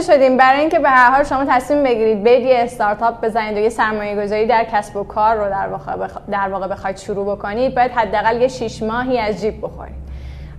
متوجه 0.00 0.14
شدیم 0.14 0.36
برای 0.36 0.60
اینکه 0.60 0.78
به 0.78 0.88
هر 0.88 1.10
حال 1.10 1.24
شما 1.24 1.44
تصمیم 1.48 1.82
بگیرید 1.82 2.24
برید 2.24 2.46
یه 2.46 2.58
استارتاپ 2.58 3.24
بزنید 3.24 3.56
و 3.56 3.60
یه 3.60 3.68
سرمایه 3.68 4.24
گذاری 4.24 4.46
در 4.46 4.66
کسب 4.72 4.96
و 4.96 5.04
کار 5.04 5.36
رو 5.36 5.50
در 5.50 5.68
واقع. 5.68 6.08
در 6.30 6.48
واقع 6.48 6.68
بخواید 6.68 6.96
شروع 6.96 7.36
بکنید 7.36 7.74
باید 7.74 7.90
حداقل 7.90 8.40
یه 8.40 8.48
شیش 8.48 8.82
ماهی 8.82 9.18
از 9.18 9.40
جیب 9.40 9.60
بخورید 9.62 10.09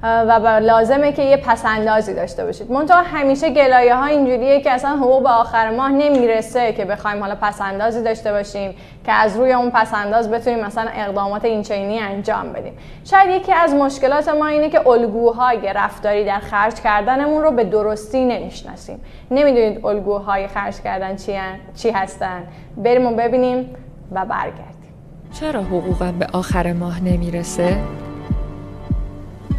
و 0.03 0.59
لازمه 0.61 1.11
که 1.11 1.21
یه 1.21 1.37
پسندازی 1.37 2.13
داشته 2.13 2.45
باشید. 2.45 2.71
منتها 2.71 3.01
همیشه 3.01 3.49
گلایه 3.49 3.95
ها 3.95 4.05
اینجوریه 4.05 4.61
که 4.61 4.71
اصلا 4.71 4.91
حقوق 4.91 5.23
به 5.23 5.29
آخر 5.29 5.69
ماه 5.69 5.91
نمی‌رسه 5.91 6.73
که 6.73 6.85
بخوایم 6.85 7.21
حالا 7.21 7.35
پسندازی 7.41 8.03
داشته 8.03 8.31
باشیم 8.31 8.75
که 9.05 9.11
از 9.11 9.37
روی 9.37 9.53
اون 9.53 9.71
پسنداز 9.71 10.31
بتونیم 10.31 10.65
مثلا 10.65 10.89
اقدامات 10.95 11.45
اینچینی 11.45 11.99
انجام 11.99 12.53
بدیم. 12.53 12.73
شاید 13.05 13.29
یکی 13.29 13.53
از 13.53 13.73
مشکلات 13.73 14.29
ما 14.29 14.47
اینه 14.47 14.69
که 14.69 14.87
الگوهای 14.87 15.73
رفتاری 15.75 16.25
در 16.25 16.39
خرج 16.39 16.73
کردنمون 16.73 17.41
رو 17.41 17.51
به 17.51 17.63
درستی 17.63 18.25
نمی‌شناسیم. 18.25 19.01
نمی‌دونید 19.31 19.85
الگوهای 19.85 20.47
خرج 20.47 20.81
کردن 20.81 21.15
چی, 21.15 21.39
چی 21.75 21.89
هستن. 21.89 22.43
بریم 22.77 23.05
و 23.05 23.15
ببینیم 23.15 23.75
و 24.11 24.25
برگردیم. 24.25 24.93
چرا 25.39 25.61
حقوقم 25.61 26.19
به 26.19 26.27
آخر 26.33 26.73
ماه 26.73 27.03
نمی‌رسه؟ 27.03 27.77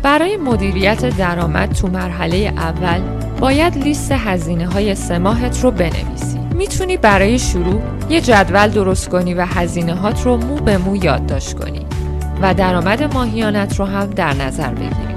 برای 0.02 0.36
مدیریت 0.36 1.16
درآمد 1.16 1.72
تو 1.72 1.88
مرحله 1.88 2.36
اول 2.36 3.00
باید 3.40 3.76
لیست 3.78 4.12
هزینه 4.12 4.66
های 4.66 4.94
سه 4.94 5.18
ماهت 5.18 5.60
رو 5.60 5.70
بنویسی. 5.70 6.38
می‌تونی 6.54 6.96
برای 6.96 7.38
شروع 7.38 7.80
یه 8.10 8.20
جدول 8.20 8.68
درست 8.68 9.08
کنی 9.08 9.34
و 9.34 9.44
هزینه 9.44 9.94
هات 9.94 10.22
رو 10.22 10.36
مو 10.36 10.56
به 10.56 10.78
مو 10.78 10.96
یادداشت 10.96 11.58
کنی 11.58 11.86
و 12.42 12.54
درآمد 12.54 13.14
ماهیانت 13.14 13.76
رو 13.78 13.84
هم 13.84 14.06
در 14.06 14.34
نظر 14.34 14.74
بگیری. 14.74 15.12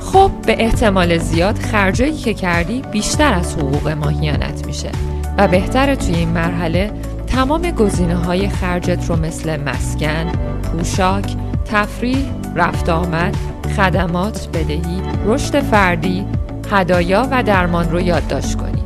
خب 0.00 0.30
به 0.46 0.56
احتمال 0.58 1.18
زیاد 1.18 1.58
خرجایی 1.58 2.16
که 2.16 2.34
کردی 2.34 2.82
بیشتر 2.92 3.34
از 3.34 3.54
حقوق 3.54 3.88
ماهیانت 3.88 4.66
میشه 4.66 4.90
و 5.38 5.48
بهتره 5.48 5.96
توی 5.96 6.14
این 6.14 6.28
مرحله 6.28 6.90
تمام 7.26 7.70
گزینه 7.70 8.16
های 8.16 8.48
خرجت 8.48 9.04
رو 9.08 9.16
مثل 9.16 9.60
مسکن، 9.60 10.32
پوشاک، 10.62 11.36
تفریح، 11.64 12.24
رفت 12.54 12.88
آمد، 12.88 13.36
خدمات، 13.76 14.48
بدهی، 14.54 15.02
رشد 15.26 15.60
فردی، 15.60 16.26
هدایا 16.70 17.28
و 17.30 17.42
درمان 17.42 17.90
رو 17.90 18.00
یادداشت 18.00 18.56
کنید. 18.56 18.84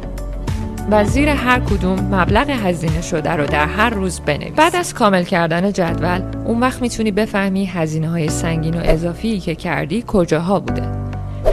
و 0.90 1.04
زیر 1.04 1.28
هر 1.28 1.60
کدوم 1.60 2.14
مبلغ 2.14 2.50
هزینه 2.50 3.02
شده 3.02 3.30
رو 3.30 3.46
در 3.46 3.66
هر 3.66 3.90
روز 3.90 4.20
بنویس. 4.20 4.52
بعد 4.56 4.76
از 4.76 4.94
کامل 4.94 5.24
کردن 5.24 5.72
جدول، 5.72 6.22
اون 6.44 6.60
وقت 6.60 6.82
می‌تونی 6.82 7.10
بفهمی 7.10 7.66
هزینه 7.66 8.08
های 8.10 8.28
سنگین 8.28 8.74
و 8.74 8.80
اضافی 8.84 9.40
که 9.40 9.54
کردی 9.54 10.04
کجاها 10.06 10.60
بوده. 10.60 10.82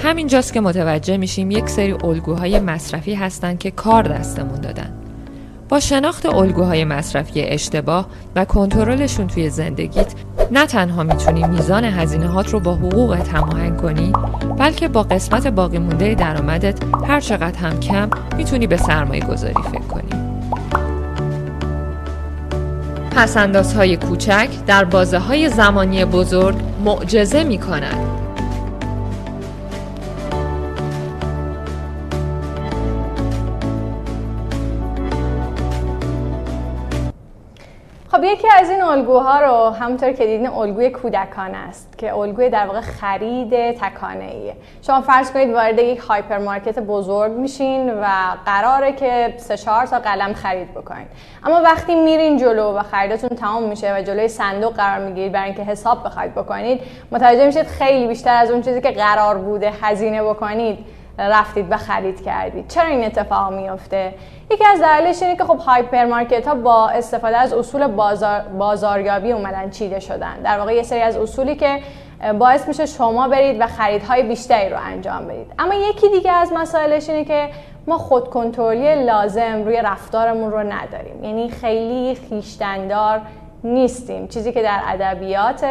همینجاست 0.03 0.53
که 0.53 0.61
متوجه 0.61 1.17
میشیم 1.17 1.51
یک 1.51 1.69
سری 1.69 1.91
الگوهای 1.91 2.59
مصرفی 2.59 3.13
هستن 3.13 3.57
که 3.57 3.71
کار 3.71 4.03
دستمون 4.03 4.61
دادن. 4.61 4.93
با 5.69 5.79
شناخت 5.79 6.25
الگوهای 6.25 6.83
مصرفی 6.83 7.41
اشتباه 7.41 8.07
و 8.35 8.45
کنترلشون 8.45 9.27
توی 9.27 9.49
زندگیت 9.49 10.13
نه 10.51 10.65
تنها 10.65 11.03
می‌تونی 11.03 11.43
میزان 11.43 11.83
هزینه 11.83 12.27
هات 12.27 12.49
رو 12.49 12.59
با 12.59 12.75
حقوقت 12.75 13.29
هماهنگ 13.29 13.77
کنی 13.77 14.13
بلکه 14.57 14.87
با 14.87 15.03
قسمت 15.03 15.47
باقی 15.47 15.77
مونده 15.77 16.15
درآمدت 16.15 16.79
هر 17.07 17.19
چقدر 17.19 17.59
هم 17.59 17.79
کم 17.79 18.09
می‌تونی 18.37 18.67
به 18.67 18.77
سرمایه 18.77 19.25
گذاری 19.25 19.63
فکر 19.71 19.79
کنی. 19.79 20.09
پسندازهای 23.11 23.97
کوچک 23.97 24.49
در 24.67 24.83
بازه 24.83 25.17
های 25.17 25.49
زمانی 25.49 26.05
بزرگ 26.05 26.55
معجزه 26.85 27.43
می‌کنند. 27.43 28.24
از 38.57 38.69
این 38.69 38.81
الگوها 38.81 39.39
رو 39.39 39.69
همونطور 39.69 40.11
که 40.11 40.25
دیدین 40.25 40.47
الگوی 40.47 40.89
کودکانه 40.89 41.57
است 41.57 41.97
که 41.97 42.15
الگوی 42.15 42.49
در 42.49 42.65
واقع 42.65 42.81
خرید 42.81 43.71
تکانه 43.71 44.25
ایه 44.25 44.55
شما 44.81 45.01
فرض 45.01 45.31
کنید 45.31 45.53
وارد 45.53 45.79
یک 45.79 45.99
هایپر 45.99 46.37
مارکت 46.37 46.79
بزرگ 46.79 47.31
میشین 47.31 47.89
و 47.89 48.05
قراره 48.45 48.93
که 48.93 49.33
سه 49.37 49.57
چهار 49.57 49.85
تا 49.85 49.99
قلم 49.99 50.33
خرید 50.33 50.71
بکنید. 50.71 51.07
اما 51.43 51.61
وقتی 51.61 51.95
میرین 51.95 52.37
جلو 52.37 52.77
و 52.77 52.83
خریدتون 52.83 53.29
تمام 53.29 53.63
میشه 53.63 53.97
و 53.97 54.01
جلوی 54.01 54.27
صندوق 54.27 54.73
قرار 54.73 55.05
می‌گیرید 55.05 55.31
برای 55.31 55.45
اینکه 55.45 55.63
حساب 55.63 56.03
بخواید 56.03 56.35
بکنید 56.35 56.81
متوجه 57.11 57.45
میشید 57.45 57.67
خیلی 57.67 58.07
بیشتر 58.07 58.35
از 58.35 58.51
اون 58.51 58.61
چیزی 58.61 58.81
که 58.81 58.91
قرار 58.91 59.37
بوده 59.37 59.73
هزینه 59.81 60.23
بکنید. 60.23 60.85
رفتید 61.17 61.71
و 61.71 61.77
خرید 61.77 62.23
کردید. 62.23 62.67
چرا 62.67 62.87
این 62.87 63.05
اتفاق 63.05 63.53
میفته 63.53 64.13
یکی 64.51 64.65
از 64.65 64.79
دلایلش 64.79 65.23
اینه 65.23 65.35
که 65.35 65.43
خب 65.43 65.57
هایپرمارکت 65.57 66.47
ها 66.47 66.55
با 66.55 66.89
استفاده 66.89 67.37
از 67.37 67.53
اصول 67.53 67.87
بازار، 67.87 68.39
بازاریابی 68.39 69.31
اومدن 69.31 69.69
چیده 69.69 69.99
شدن. 69.99 70.41
در 70.43 70.59
واقع 70.59 70.75
یه 70.75 70.83
سری 70.83 71.01
از 71.01 71.17
اصولی 71.17 71.55
که 71.55 71.79
باعث 72.39 72.67
میشه 72.67 72.85
شما 72.85 73.27
برید 73.27 73.61
و 73.61 73.67
خریدهای 73.67 74.23
بیشتری 74.23 74.69
رو 74.69 74.77
انجام 74.85 75.27
بدید. 75.27 75.53
اما 75.59 75.73
یکی 75.73 76.09
دیگه 76.09 76.31
از 76.31 76.53
مسائلش 76.53 77.09
اینه 77.09 77.25
که 77.25 77.49
ما 77.87 77.97
خودکنترلی 77.97 79.05
لازم 79.05 79.63
روی 79.65 79.81
رفتارمون 79.83 80.51
رو 80.51 80.59
نداریم. 80.59 81.23
یعنی 81.23 81.49
خیلی 81.49 82.15
خیشتندار 82.15 83.21
نیستیم. 83.63 84.27
چیزی 84.27 84.51
که 84.51 84.61
در 84.61 84.79
ادبیات 84.87 85.65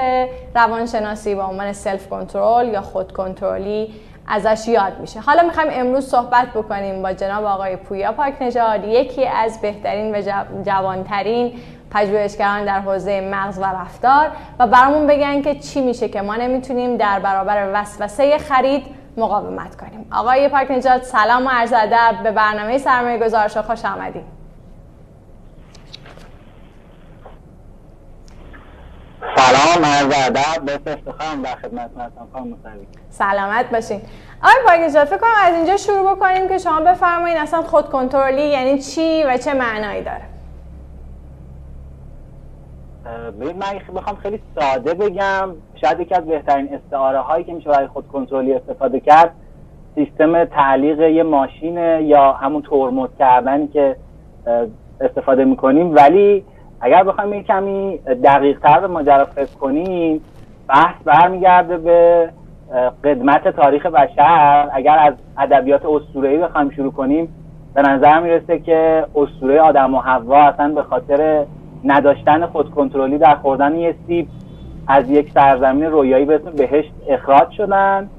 روانشناسی 0.55 1.35
با 1.35 1.45
عنوان 1.45 1.73
سلف 1.73 2.09
کنترل 2.09 2.69
یا 2.69 2.81
خود 2.81 3.13
کنترلی 3.13 3.95
ازش 4.27 4.69
یاد 4.69 5.01
میشه. 5.01 5.21
حالا 5.21 5.43
می‌خوایم 5.43 5.69
امروز 5.73 6.07
صحبت 6.07 6.49
بکنیم 6.49 7.03
با 7.03 7.13
جناب 7.13 7.45
آقای 7.45 7.77
پویا 7.77 8.13
پاک 8.13 8.35
نژاد 8.41 8.85
یکی 8.85 9.27
از 9.27 9.61
بهترین 9.61 10.15
و 10.15 10.23
جوانترین 10.63 11.53
پژوهشگران 11.91 12.65
در 12.65 12.81
حوزه 12.81 13.21
مغز 13.21 13.59
و 13.59 13.65
رفتار 13.65 14.31
و 14.59 14.67
برامون 14.67 15.07
بگن 15.07 15.43
که 15.43 15.55
چی 15.55 15.81
میشه 15.81 16.09
که 16.09 16.23
ما 16.23 16.37
نمی‌تونیم 16.37 16.97
در 16.97 17.19
برابر 17.19 17.71
وسوسه 17.75 18.39
خرید 18.39 18.87
مقاومت 19.17 19.77
کنیم. 19.77 20.07
آقای 20.13 20.49
پاک 20.49 20.71
نژاد 20.71 21.03
سلام 21.03 21.47
و 21.47 21.51
عرض 21.53 21.73
ادب. 21.73 22.23
به 22.23 22.31
برنامه 22.31 22.79
سرمایه 22.79 23.19
گذارش 23.19 23.57
خوش 23.57 23.85
آمدید. 23.85 24.44
سلام 29.37 29.85
عرض 29.85 30.27
ادب. 30.27 30.65
به 30.65 30.93
افتخارم 30.93 31.43
در 31.43 31.55
خدمتتون 31.55 32.01
هستم. 32.01 32.29
خانم 32.33 32.57
سلامت 33.11 33.71
باشین. 33.71 34.01
آقای 34.43 34.55
پاکیزاد 34.67 35.07
فکر 35.07 35.19
کنم 35.19 35.31
از 35.45 35.55
اینجا 35.55 35.77
شروع 35.77 36.15
بکنیم 36.15 36.49
که 36.49 36.59
شما 36.59 36.81
بفرمایید 36.81 37.39
اصلا 37.39 37.63
خود 37.63 37.89
کنترلی 37.89 38.43
یعنی 38.43 38.79
چی 38.79 39.25
و 39.25 39.37
چه 39.37 39.55
معنایی 39.55 40.03
داره. 40.03 40.23
ببین 43.41 43.57
من 43.57 43.95
بخوام 43.97 44.17
خیلی 44.17 44.41
ساده 44.55 44.95
بگم. 44.95 45.51
شاید 45.81 46.01
یکی 46.01 46.15
از 46.15 46.27
بهترین 46.27 46.75
استعاره 46.75 47.19
هایی 47.19 47.45
که 47.45 47.53
میشه 47.53 47.71
برای 47.71 47.87
خود 47.87 48.09
کنترلی 48.09 48.55
استفاده 48.55 49.01
کرد 49.01 49.35
سیستم 49.95 50.45
تعلیق 50.45 51.01
یه 51.01 51.23
ماشین 51.23 51.77
یا 52.01 52.33
همون 52.33 52.63
ترمز 52.63 53.09
کردنی 53.19 53.69
که 53.69 53.97
استفاده 55.01 55.45
می‌کنیم. 55.45 55.95
ولی 55.95 56.45
اگر 56.85 57.05
بخوایم 57.05 57.35
یه 57.35 57.43
کمی 57.43 57.99
دقیق 58.25 58.61
تر 58.61 58.81
به 58.81 58.87
ماجرا 58.87 59.25
فکر 59.25 59.59
کنیم 59.61 60.21
بحث 60.69 60.95
برمیگرده 61.05 61.77
به 61.77 62.31
قدمت 63.05 63.49
تاریخ 63.49 63.87
بشر. 63.87 64.69
اگر 64.73 64.99
از 64.99 65.15
ادبیات 65.39 65.87
اسطوره‌ای 65.87 66.39
بخوایم 66.39 66.71
شروع 66.71 66.93
کنیم 66.93 67.29
به 67.75 67.83
نظر 67.83 68.21
می‌رسه 68.21 68.59
که 68.59 69.07
اسطوره 69.17 69.61
آدم 69.61 69.95
و 69.95 69.99
حوا 69.99 70.39
اصلا 70.39 70.69
به 70.69 70.83
خاطر 70.83 71.45
نداشتن 71.85 72.47
خودکنترلی 72.47 73.19
در 73.19 73.35
خوردن 73.35 73.75
یه 73.77 73.95
سیب 74.07 74.29
از 74.89 75.11
یک 75.11 75.33
سرزمین 75.33 75.85
رویایی 75.85 76.25
به 76.25 76.35
اسم 76.35 76.51
بهشت 76.51 76.93
اخراج 77.09 77.51
شدن. 77.51 78.11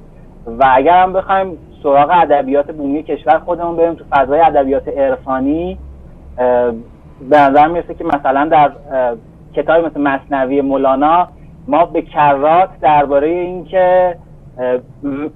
و 0.47 0.65
اگر 0.75 1.03
هم 1.03 1.13
بخوایم 1.13 1.57
سراغ 1.83 2.09
ادبیات 2.13 2.71
بومی 2.71 3.03
کشور 3.03 3.39
خودمون 3.39 3.75
بریم 3.75 3.93
تو 3.93 4.03
فضای 4.11 4.39
ادبیات 4.39 4.87
عرفانی 4.87 5.77
به 7.21 7.39
نظر 7.39 7.67
می‌رسه 7.67 7.93
که 7.93 8.03
مثلا 8.03 8.45
در 8.45 8.71
کتابی 9.53 9.85
مثل 9.85 10.01
مصنوی 10.01 10.61
مولانا 10.61 11.27
ما 11.67 11.85
به 11.85 12.01
کرات 12.01 12.69
درباره 12.81 13.27
اینکه 13.27 14.17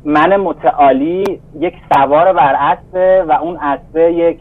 من 0.06 0.36
متعالی 0.38 1.42
یک 1.60 1.74
سوار 1.94 2.34
بر 2.34 2.56
اسبه 2.60 3.26
و 3.28 3.32
اون 3.32 3.58
اسبه 3.58 4.14
یک 4.14 4.40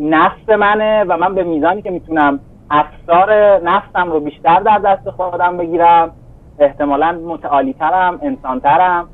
نفس 0.00 0.48
منه 0.58 1.04
و 1.04 1.16
من 1.16 1.34
به 1.34 1.42
میزانی 1.44 1.82
که 1.82 1.90
می‌تونم 1.90 2.40
افسار 2.70 3.60
نفسم 3.64 4.10
رو 4.12 4.20
بیشتر 4.20 4.60
در 4.60 4.78
دست 4.78 5.10
خودم 5.10 5.56
بگیرم 5.56 6.10
احتمالا 6.58 7.12
متعالی 7.12 7.72
ترم 7.72 8.18
انسان 8.22 8.60
ترم 8.60 9.08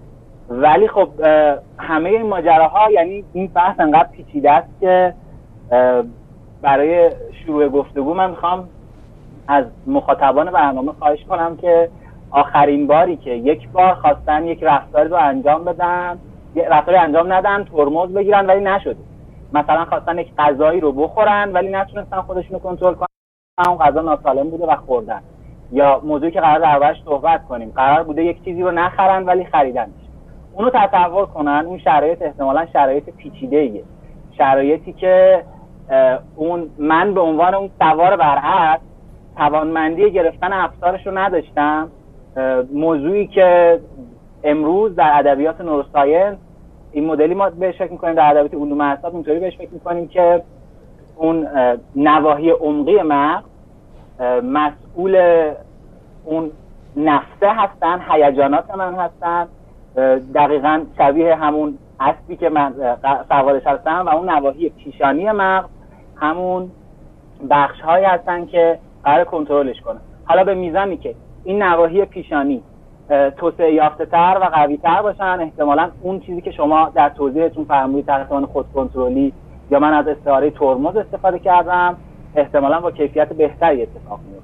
ولی 0.50 0.88
خب 0.88 1.08
همه 1.78 2.10
این 2.10 2.26
ماجراها 2.26 2.90
یعنی 2.90 3.24
این 3.32 3.46
بحث 3.46 3.80
انقدر 3.80 4.08
پیچیده 4.12 4.50
است 4.50 4.68
که 4.80 5.14
برای 6.62 7.10
شروع 7.44 7.68
گفتگو 7.68 8.14
من 8.14 8.30
می‌خوام 8.30 8.68
از 9.48 9.64
مخاطبان 9.86 10.50
برنامه 10.50 10.92
خواهش 10.92 11.24
کنم 11.24 11.56
که 11.56 11.88
آخرین 12.30 12.86
باری 12.86 13.16
که 13.16 13.30
یک 13.30 13.68
بار 13.68 13.94
خواستن 13.94 14.46
یک 14.46 14.62
رفتاری 14.62 15.08
رو 15.08 15.16
انجام 15.16 15.64
بدن 15.64 16.18
رفتاری 16.70 16.98
انجام 16.98 17.32
ندن 17.32 17.64
ترمز 17.64 18.08
بگیرن 18.08 18.46
ولی 18.46 18.64
نشده 18.64 18.96
مثلا 19.52 19.84
خواستن 19.84 20.18
یک 20.18 20.32
غذایی 20.38 20.80
رو 20.80 20.92
بخورن 20.92 21.52
ولی 21.52 21.68
نتونستن 21.68 22.20
خودشون 22.20 22.52
رو 22.52 22.58
کنترل 22.58 22.94
کنن 22.94 23.06
اون 23.68 23.78
غذا 23.78 24.00
ناسالم 24.00 24.50
بوده 24.50 24.66
و 24.66 24.76
خوردن. 24.76 25.20
یا 25.72 26.00
موضوعی 26.04 26.30
که 26.30 26.40
قرار 26.40 26.58
دربارش 26.58 26.96
صحبت 27.04 27.48
کنیم. 27.48 27.72
قرار 27.76 28.02
بوده 28.02 28.24
یک 28.24 28.44
چیزی 28.44 28.62
رو 28.62 28.70
نخرن 28.70 29.24
ولی 29.24 29.44
خریدنش 29.44 29.88
اونو 30.54 30.70
تصور 30.70 31.26
کنن 31.26 31.64
اون 31.66 31.78
شرایط 31.78 32.22
احتمالا 32.22 32.66
شرایط 32.72 33.10
پیچیده 33.10 33.56
ایه 33.56 33.84
شرایطی 34.38 34.92
که 34.92 35.44
اون 36.36 36.70
من 36.78 37.14
به 37.14 37.20
عنوان 37.20 37.54
اون 37.54 37.70
سوار 37.78 38.16
بر 38.16 38.78
توانمندی 39.36 40.10
گرفتن 40.10 40.52
افسارش 40.52 41.06
رو 41.06 41.18
نداشتم. 41.18 41.88
موضوعی 42.72 43.26
که 43.26 43.80
امروز 44.44 44.96
در 44.96 45.10
ادبیات 45.14 45.60
نوروساینس 45.60 46.36
این 46.92 47.06
مدلی 47.06 47.34
ما 47.34 47.50
بهش 47.50 47.78
فکر 47.78 47.92
می‌کنیم 47.92 48.14
در 48.14 48.30
ادبیات 48.30 48.54
علوم 48.54 48.80
اعصاب 48.80 49.14
اینطوری 49.14 49.40
بهش 49.40 49.56
فکر 49.56 49.70
می‌کنیم 49.72 50.08
که 50.08 50.42
اون 51.16 51.48
نواحی 51.96 52.50
عمقی 52.50 53.02
مغز 53.02 53.44
مسئول 54.42 55.42
اون 56.24 56.50
نفسه 56.96 57.48
هستن 57.48 58.00
هیجانات 58.10 58.74
من 58.74 58.94
هستن. 58.94 59.48
دقیقا 60.34 60.80
شبیه 60.98 61.34
همون 61.34 61.78
اسبی 62.02 62.36
که 62.36 62.48
من 62.48 62.74
سوارش 63.28 63.66
هستم 63.66 64.04
و 64.06 64.08
اون 64.08 64.30
نواحی 64.30 64.68
پیشانی 64.68 65.30
مغز 65.30 65.68
همون 66.16 66.70
بخش 67.50 67.80
هایی 67.80 68.04
هستن 68.04 68.46
که 68.46 68.78
قرار 69.04 69.24
کنترلش 69.24 69.80
کنه 69.80 69.98
حالا 70.24 70.44
به 70.44 70.54
میزانی 70.54 70.96
که 70.96 71.14
این 71.44 71.62
نواحی 71.62 72.04
پیشانی 72.04 72.62
توسعه 73.36 73.72
یافته 73.74 74.06
تر 74.06 74.38
و 74.42 74.44
قوی 74.44 74.76
تر 74.76 75.02
باشن 75.02 75.38
احتمالا 75.40 75.90
اون 76.02 76.20
چیزی 76.20 76.40
که 76.40 76.50
شما 76.50 76.92
در 76.94 77.08
توضیحتون 77.08 77.64
فرمودید 77.64 78.06
تحت 78.06 78.44
خود 78.44 78.66
کنترلی 78.74 79.32
یا 79.70 79.78
من 79.78 79.92
از 79.94 80.08
استعاره 80.08 80.50
ترمز 80.50 80.96
استفاده 80.96 81.38
کردم 81.38 81.96
احتمالا 82.36 82.80
با 82.80 82.90
کیفیت 82.90 83.32
بهتری 83.32 83.82
اتفاق 83.82 84.20
میفته 84.30 84.41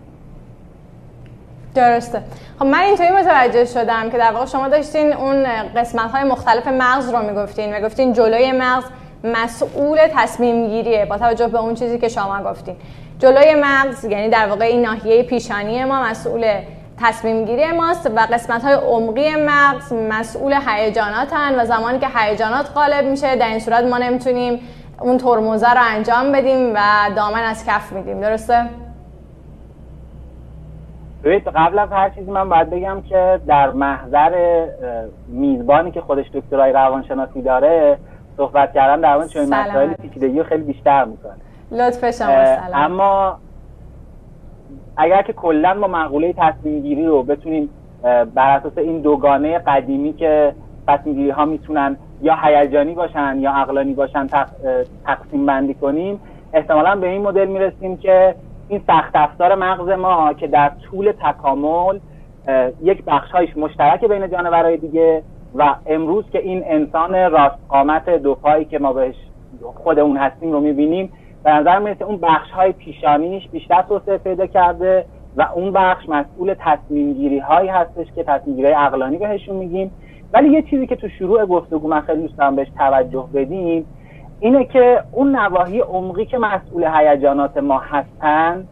درسته. 1.74 2.22
خب 2.58 2.64
من 2.66 2.78
اینطوری 2.78 3.10
متوجه 3.10 3.64
شدم 3.64 4.10
که 4.10 4.18
در 4.18 4.32
واقع 4.32 4.46
شما 4.46 4.68
داشتین 4.68 5.12
اون 5.12 5.46
قسمت 5.76 6.10
های 6.10 6.24
مختلف 6.24 6.66
مغز 6.66 7.10
رو 7.10 7.22
می‌گفتین 7.22 7.76
و 7.76 7.80
گفتین 7.80 8.12
جلوی 8.12 8.52
مغز 8.52 8.84
مسئول 9.24 9.98
تصمیم 10.16 10.66
گیریه 10.66 11.04
با 11.04 11.18
توجه 11.18 11.48
به 11.48 11.58
اون 11.58 11.74
چیزی 11.74 11.98
که 11.98 12.08
شما 12.08 12.42
گفتین. 12.50 12.76
جلوی 13.18 13.54
مغز 13.54 14.04
یعنی 14.04 14.28
در 14.28 14.46
واقع 14.46 14.64
این 14.64 14.82
ناحیه 14.82 15.22
پیشانی 15.22 15.84
ما 15.84 16.02
مسئول 16.02 16.60
تصمیم 17.02 17.44
گیری 17.44 17.72
ماست 17.72 18.06
و 18.06 18.18
قسمت 18.32 18.62
های 18.62 18.74
عمقی 18.74 19.36
مغز 19.36 19.92
مسئول 19.92 20.58
هیجاناتن 20.66 21.60
و 21.60 21.64
زمانی 21.64 21.98
که 21.98 22.06
هیجانات 22.14 22.66
غالب 22.74 23.04
میشه 23.04 23.36
در 23.36 23.48
این 23.48 23.58
صورت 23.58 23.84
ما 23.84 23.98
نمی‌تونیم 23.98 24.60
اون 25.00 25.18
ترمزه 25.18 25.70
رو 25.70 25.80
انجام 25.82 26.32
بدیم 26.32 26.74
و 26.74 26.80
دامن 27.16 27.42
از 27.42 27.66
کف 27.66 27.92
میدیم. 27.92 28.20
درسته؟ 28.20 28.64
ببینید 31.24 31.48
قبل 31.48 31.78
از 31.78 31.88
هر 31.92 32.08
چیزی 32.10 32.30
من 32.30 32.48
باید 32.48 32.70
بگم 32.70 33.02
که 33.08 33.40
در 33.46 33.70
محضر 33.70 34.64
میزبانی 35.28 35.90
که 35.90 36.00
خودش 36.00 36.26
دکترای 36.34 36.72
روانشناسی 36.72 37.42
داره 37.42 37.98
صحبت 38.36 38.72
کردن 38.72 39.00
در 39.00 39.16
مورد 39.16 39.28
چنین 39.28 39.54
مسائل 39.54 39.92
پیچیدگی 39.94 40.42
خیلی 40.42 40.62
بیشتر 40.62 41.04
می‌کنه. 41.04 41.32
لطف 41.70 42.10
شما 42.10 42.44
سلام. 42.44 42.60
اما 42.74 43.38
اگر 44.96 45.22
که 45.22 45.32
کلا 45.32 45.74
ما 45.74 45.86
مقوله 45.86 46.34
تصمیم 46.38 46.80
گیری 46.80 47.06
رو 47.06 47.22
بتونیم 47.22 47.70
بر 48.34 48.56
اساس 48.56 48.78
این 48.78 49.00
دوگانه 49.00 49.58
قدیمی 49.58 50.12
که 50.12 50.54
تصمیم 50.88 51.14
گیری 51.14 51.30
ها 51.30 51.44
می‌تونن 51.44 51.96
یا 52.22 52.36
هیجانی 52.42 52.94
باشن 52.94 53.36
یا 53.40 53.50
عقلانی 53.50 53.94
باشن 53.94 54.26
تقسیم 55.06 55.46
بندی 55.46 55.74
کنیم 55.74 56.20
احتمالا 56.52 56.96
به 56.96 57.08
این 57.08 57.22
مدل 57.22 57.46
می‌رسیم 57.46 57.96
که 57.96 58.34
این 58.68 58.80
سخت 58.86 59.10
افزار 59.14 59.54
مغز 59.54 59.88
ما 59.88 60.32
که 60.32 60.46
در 60.46 60.72
طول 60.90 61.12
تکامل 61.12 61.98
یک 62.82 63.04
بخشهایش 63.04 63.56
مشترک 63.56 64.04
بین 64.04 64.30
جانورهای 64.30 64.76
دیگه 64.76 65.22
و 65.54 65.74
امروز 65.86 66.24
که 66.30 66.38
این 66.38 66.62
انسان 66.66 67.30
راست 67.30 67.56
قامت 67.68 68.10
دو 68.10 68.34
پایی 68.34 68.64
که 68.64 68.78
ما 68.78 68.92
بهش 68.92 69.14
خود 69.74 69.98
اون 69.98 70.16
هستیم 70.16 70.52
رو 70.52 70.60
می‌بینیم 70.60 71.12
به 71.44 71.50
نظر 71.50 71.78
می‌رسه 71.78 72.04
اون 72.04 72.16
بخش 72.16 72.50
های 72.50 72.72
پیشانیش 72.72 73.48
بیشتر 73.48 73.82
توسعه 73.82 74.18
پیدا 74.18 74.46
کرده 74.46 75.04
و 75.36 75.48
اون 75.54 75.72
بخش 75.72 76.08
مسئول 76.08 76.54
تصمیم 76.58 77.12
گیری 77.12 77.38
هایی 77.38 77.68
هستش 77.68 78.06
که 78.14 78.24
تصمیم 78.24 78.56
گیری 78.56 78.68
عقلانی 78.68 79.18
بهشون 79.18 79.56
میگیم. 79.56 79.90
ولی 80.32 80.48
یه 80.48 80.62
چیزی 80.62 80.86
که 80.86 80.96
تو 80.96 81.08
شروع 81.08 81.46
گفتگو 81.46 81.88
من 81.88 82.00
خیلی 82.00 82.22
دوست 82.22 82.38
دارم 82.38 82.56
بهش 82.56 82.68
توجه 82.78 83.28
بدیم 83.34 83.86
اینه 84.40 84.64
که 84.64 85.02
اون 85.12 85.36
نواحی 85.36 85.80
عمقی 85.80 86.26
که 86.26 86.38
مسئول 86.38 86.90
هیجانات 86.94 87.56
ما 87.56 87.78
هستن 87.78 88.66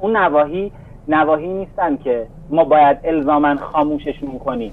اون 0.00 0.16
نواحی 0.16 0.72
نواحی 1.08 1.48
نیستن 1.48 1.96
که 1.96 2.26
ما 2.50 2.64
باید 2.64 2.98
الزاما 3.04 3.56
خاموششون 3.56 4.38
کنیم. 4.38 4.72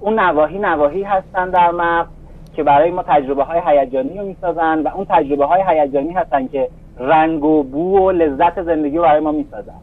اون 0.00 0.20
نواحی 0.20 0.58
نواحی 0.58 1.02
هستن 1.02 1.50
در 1.50 1.70
مغز 1.70 2.08
که 2.54 2.62
برای 2.62 2.90
ما 2.90 3.02
تجربه 3.02 3.44
های 3.44 3.60
هیجانی 3.66 4.18
رو 4.18 4.24
می‌سازن 4.24 4.82
و 4.82 4.88
اون 4.88 5.06
تجربه 5.10 5.44
های 5.44 5.62
هیجانی 5.68 6.12
هستن 6.12 6.46
که 6.46 6.68
رنگ 6.98 7.44
و 7.44 7.62
بو 7.62 7.98
و 7.98 8.10
لذت 8.10 8.62
زندگی 8.62 8.96
رو 8.96 9.02
برای 9.02 9.20
ما 9.20 9.32
می‌سازن. 9.32 9.80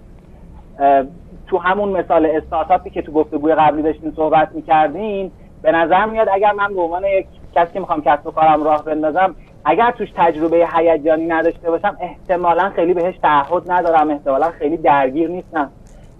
تو 1.47 1.57
همون 1.57 1.89
مثال 1.89 2.25
استارتاپی 2.25 2.89
که 2.89 3.01
تو 3.01 3.11
گفتگوی 3.11 3.55
قبلی 3.55 3.81
داشتیم 3.81 4.13
صحبت 4.15 4.49
می‌کردین 4.51 5.31
به 5.61 5.71
نظر 5.71 6.05
میاد 6.05 6.29
اگر 6.33 6.51
من 6.51 6.73
به 6.73 6.81
عنوان 6.81 7.03
یک 7.03 7.27
کسی 7.55 7.73
که 7.73 7.79
می‌خوام 7.79 8.01
کسب 8.01 8.27
و 8.27 8.31
کارم 8.31 8.63
راه 8.63 8.83
بندازم 8.83 9.35
اگر 9.65 9.91
توش 9.91 10.09
تجربه 10.15 10.67
هیجانی 10.75 11.25
نداشته 11.25 11.71
باشم 11.71 11.97
احتمالا 11.99 12.69
خیلی 12.69 12.93
بهش 12.93 13.17
تعهد 13.17 13.71
ندارم 13.71 14.09
احتمالا 14.09 14.49
خیلی 14.49 14.77
درگیر 14.77 15.29
نیستم. 15.29 15.69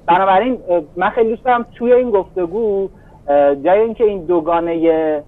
بنابراین 0.06 0.60
من 0.96 1.10
خیلی 1.10 1.30
دوست 1.30 1.46
دارم 1.46 1.66
توی 1.76 1.94
این 1.94 2.12
گفتگو 2.12 2.90
جای 3.64 3.80
اینکه 3.80 4.04
این 4.04 4.26
دوگانه 4.26 5.24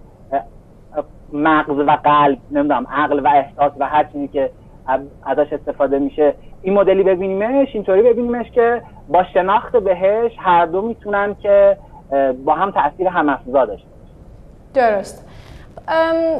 مغز 1.32 1.78
و 1.78 1.98
قلب 2.04 2.38
نمی‌دونم 2.50 2.86
عقل 2.92 3.20
و 3.20 3.28
احساس 3.28 3.72
و 3.78 3.86
هر 3.86 4.04
چیزی 4.04 4.28
که 4.28 4.50
ازش 5.26 5.52
استفاده 5.52 5.98
میشه 5.98 6.34
این 6.62 6.74
مدلی 6.74 7.02
ببینیمش 7.02 7.68
اینطوری 7.74 8.02
ببینیمش 8.02 8.50
که 8.50 8.82
با 9.08 9.24
شناخت 9.34 9.76
بهش 9.76 10.32
هر 10.38 10.66
دو 10.66 10.82
می‌تونن 10.82 11.36
که 11.42 11.76
با 12.44 12.54
هم 12.54 12.70
تاثیر 12.70 13.08
هم 13.08 13.28
افزا 13.28 13.64
داشته 13.64 13.88
درست. 14.74 15.27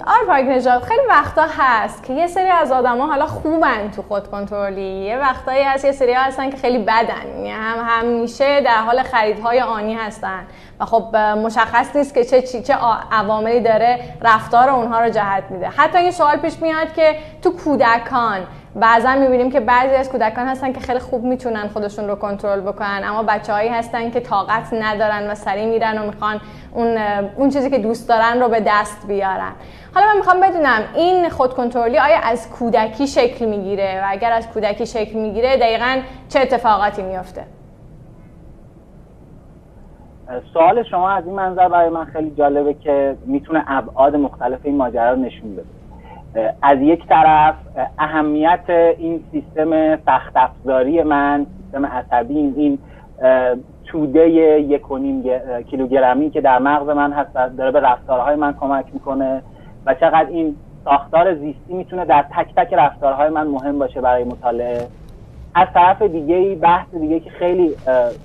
آر 0.07 0.25
پاک 0.27 0.45
نجات 0.45 0.85
خیلی 0.85 1.07
وقتا 1.09 1.47
هست 1.59 2.05
که 2.05 2.13
یه 2.13 2.27
سری 2.27 2.49
از 2.49 2.73
آدما 2.73 3.07
حالا 3.07 3.27
خوبن 3.27 3.91
تو 3.97 4.03
خود 4.03 4.31
کنترلی. 4.31 4.83
یه 4.83 5.19
وقتایی 5.19 5.63
هست 5.63 5.85
یه 5.85 5.93
سری 5.93 6.13
هستن 6.13 6.51
که 6.51 6.57
خیلی 6.57 6.79
بدن. 6.79 7.29
یعنی 7.37 7.51
هم 7.51 7.77
همیشه 7.89 8.61
در 8.61 8.77
حال 8.77 9.03
خریدهای 9.03 9.61
آنی 9.61 9.95
هستن. 9.95 10.47
و 10.81 10.85
خب 10.85 11.17
مشخص 11.17 11.97
نیست 11.97 12.15
که 12.15 12.25
چه 12.25 12.43
چه 12.43 12.75
عواملی 13.13 13.61
داره 13.61 14.01
رفتار 14.23 14.71
اونها 14.71 15.01
رو 15.01 15.11
جهت 15.11 15.45
میده. 15.51 15.69
حتی 15.69 15.99
این 15.99 16.11
سوال 16.11 16.37
پیش 16.37 16.63
میاد 16.63 16.93
که 16.93 17.17
تو 17.43 17.51
کودکان 17.51 18.47
بعضا 18.81 19.15
می‌بینیم 19.15 19.51
که 19.51 19.61
بعضی 19.61 19.95
از 19.95 20.11
کودکان 20.11 20.47
هستن 20.47 20.73
که 20.73 20.81
خیلی 20.81 20.99
خوب 20.99 21.25
می‌تونن 21.25 21.69
خودشون 21.69 22.09
رو 22.09 22.15
کنترل 22.15 22.61
بکنن 22.61 23.03
اما 23.05 23.23
بچه 23.23 23.53
هایی 23.53 23.69
هستن 23.69 24.11
که 24.11 24.21
طاقت 24.21 24.73
ندارن 24.73 25.31
و 25.31 25.35
سریع 25.35 25.67
میرن 25.67 25.99
و 25.99 26.07
می‌خوان 26.07 26.41
اون, 26.75 26.99
اون 27.37 27.49
چیزی 27.51 27.71
که 27.71 27.79
دوست 27.79 28.09
دارن 28.09 28.41
رو 28.41 28.49
به 28.49 28.63
دست 28.67 29.07
بیارن. 29.09 29.53
حالا 29.95 30.07
من 30.07 30.17
می‌خوام 30.17 30.41
بدونم 30.41 30.83
این 30.95 31.29
خودکنترلی 31.29 31.99
آیا 31.99 32.19
از 32.23 32.51
کودکی 32.51 33.07
شکل 33.07 33.45
می‌گیره؟ 33.45 34.01
و 34.03 34.07
اگر 34.09 34.33
از 34.33 34.49
کودکی 34.49 34.87
شکل 34.87 35.19
می‌گیره 35.19 35.57
دقیقا 35.57 36.01
چه 36.29 36.41
اتفاقاتی 36.41 37.03
میفته 37.03 37.45
سوال 40.53 40.83
شما 40.83 41.11
از 41.11 41.27
این 41.27 41.35
منظر 41.35 41.69
برای 41.69 41.89
من 41.89 42.05
خیلی 42.05 42.31
جالبه 42.39 42.75
که 42.75 43.17
می‌تونه 43.27 43.65
ابعاد 43.67 44.17
مختلف 44.17 44.59
این 44.63 44.77
ماجرا 44.77 45.11
رو 45.11 45.17
نشون 45.17 45.53
بده. 45.53 45.65
از 46.63 46.79
یک 46.81 47.07
طرف 47.07 47.55
اهمیت 47.99 48.65
این 48.99 49.25
سیستم 49.33 49.97
سخت 49.97 50.37
افزاری 50.37 51.03
من 51.03 51.47
سیستم 51.63 51.87
عصبی 51.87 52.35
این 52.35 52.79
توده 53.87 54.31
یک 54.31 54.91
و 54.91 54.99
نیم 54.99 55.25
کیلوگرمی 55.71 56.31
که 56.31 56.41
در 56.41 56.59
مغز 56.59 56.89
من 56.89 57.13
هست 57.13 57.33
داره 57.33 57.71
به 57.71 57.81
رفتارهای 57.81 58.37
من 58.37 58.55
کمک 58.61 58.85
می‌کنه 58.93 59.43
و 59.87 59.95
چقدر 59.95 60.27
این 60.31 60.57
ساختار 60.85 61.35
زیستی 61.35 61.75
می‌تونه 61.75 62.05
در 62.05 62.25
تک 62.37 62.55
تک 62.57 62.75
رفتارهای 62.75 63.29
من 63.31 63.47
مهم 63.47 63.79
باشه 63.79 64.01
برای 64.01 64.25
مطالعه. 64.25 64.87
از 65.55 65.69
طرف 65.75 66.03
دیگه 66.03 66.55
بحث 66.55 66.95
دیگه 66.95 67.21
که 67.21 67.31
خیلی 67.31 67.75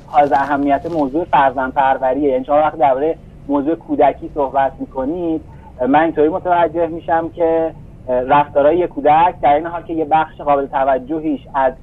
حائز 0.07 0.31
اهمیت 0.31 0.91
موضوع 0.91 1.23
فرزند 1.23 1.73
پروریه 1.73 2.29
یعنی 2.29 2.45
شما 2.45 2.55
وقتی 2.55 2.77
درباره 2.77 3.15
موضوع 3.47 3.75
کودکی 3.75 4.31
صحبت 4.33 4.71
می‌کنید 4.79 5.41
من 5.87 5.99
اینطوری 5.99 6.29
متوجه 6.29 6.87
میشم 6.87 7.29
که 7.29 7.71
رفتارهای 8.07 8.87
کودک 8.87 9.41
در 9.41 9.53
این 9.53 9.65
حال 9.65 9.81
که 9.81 9.93
یه 9.93 10.05
بخش 10.05 10.41
قابل 10.41 10.65
توجهیش 10.65 11.47
از 11.53 11.73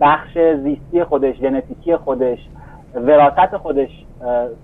بخش 0.00 0.38
زیستی 0.38 1.04
خودش 1.04 1.36
ژنتیکی 1.36 1.96
خودش 1.96 2.38
وراثت 2.94 3.56
خودش 3.56 4.04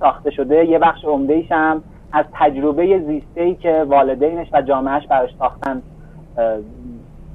ساخته 0.01 0.31
شده 0.31 0.65
یه 0.65 0.79
بخش 0.79 1.05
عمده 1.05 1.45
هم 1.51 1.83
از 2.13 2.25
تجربه 2.35 2.99
زیسته 2.99 3.41
ای 3.41 3.55
که 3.55 3.85
والدینش 3.89 4.49
و 4.53 4.63
جامعهش 4.63 5.07
براش 5.07 5.31
ساختن 5.39 5.83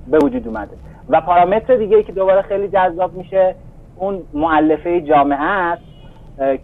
به 0.07 0.17
وجود 0.23 0.47
اومده. 0.47 0.75
و 1.09 1.21
پارامتر 1.21 1.75
دیگه 1.75 1.97
ای 1.97 2.03
که 2.03 2.11
دوباره 2.11 2.41
خیلی 2.41 2.67
جذاب 2.67 3.13
میشه 3.13 3.55
اون 3.95 4.21
معلفه 4.33 5.01
جامعه 5.01 5.41
است 5.41 5.81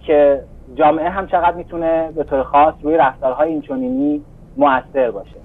که 0.05 0.41
جامعه 0.75 1.09
هم 1.09 1.27
چقدر 1.27 1.55
می‌تونه 1.55 2.11
به 2.15 2.23
طور 2.23 2.43
خاص 2.43 2.73
روی 2.81 2.97
رفتارهای 2.97 3.49
اینچنینی 3.49 4.21
موثر 4.57 5.11
باشه. 5.11 5.35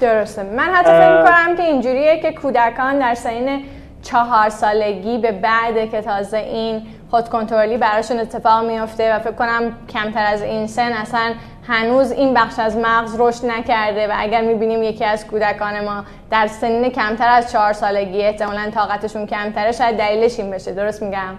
درسته. 0.00 0.42
من 0.42 0.62
حتی 0.62 0.90
فکر 0.90 1.22
می‌کنم 1.22 1.56
که 1.56 1.62
اینجوریه 1.62 2.20
که 2.20 2.32
کودکان 2.32 2.98
در 2.98 3.14
سین 3.14 3.64
چهار 4.02 4.48
سالگی 4.48 5.18
به 5.18 5.32
بعد 5.32 5.90
که 5.90 6.02
تازه 6.02 6.38
این 6.38 6.82
خود 7.10 7.28
کنترلی 7.28 7.76
براشون 7.76 8.20
اتفاق 8.20 8.64
میفته 8.64 9.16
و 9.16 9.18
فکر 9.18 9.32
کنم 9.32 9.72
کمتر 9.88 10.24
از 10.26 10.42
این 10.42 10.66
سن 10.66 10.92
اصلا 10.92 11.32
هنوز 11.68 12.12
این 12.12 12.34
بخش 12.34 12.58
از 12.58 12.76
مغز 12.76 13.20
رشد 13.20 13.46
نکرده 13.46 14.06
و 14.08 14.12
اگر 14.16 14.40
می‌بینیم 14.40 14.82
یکی 14.82 15.04
از 15.04 15.26
کودکان 15.26 15.84
ما 15.84 16.04
در 16.30 16.46
سنین 16.46 16.88
کمتر 16.88 17.28
از 17.28 17.52
چهار 17.52 17.72
سالگی 17.72 18.22
احتمالا 18.22 18.70
طاقتشون 18.74 19.26
کمتره 19.26 19.72
شاید 19.72 19.96
دلیلش 19.96 20.40
این 20.40 20.50
بشه. 20.50 20.72
درست 20.72 21.02
میگم؟ 21.02 21.34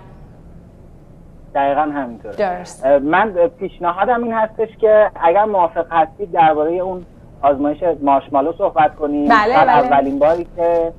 دقیقا 1.55 1.81
همینطوره. 1.81 2.35
درست. 2.35 2.85
من 2.85 3.33
پیشنهادم 3.59 4.23
این 4.23 4.33
هستش 4.33 4.69
که 4.81 5.11
اگر 5.23 5.45
موافق 5.45 5.85
هستید 5.91 6.31
درباره 6.31 6.71
اون 6.71 7.05
آزمایش 7.41 7.83
مارشمالو 8.01 8.53
صحبت 8.53 8.95
کنیم 8.95 9.29
بله 9.29 9.53
در 9.53 9.65
بله. 9.65 9.71
اولین 9.71 10.19
باری 10.19 10.47
که 10.55 10.91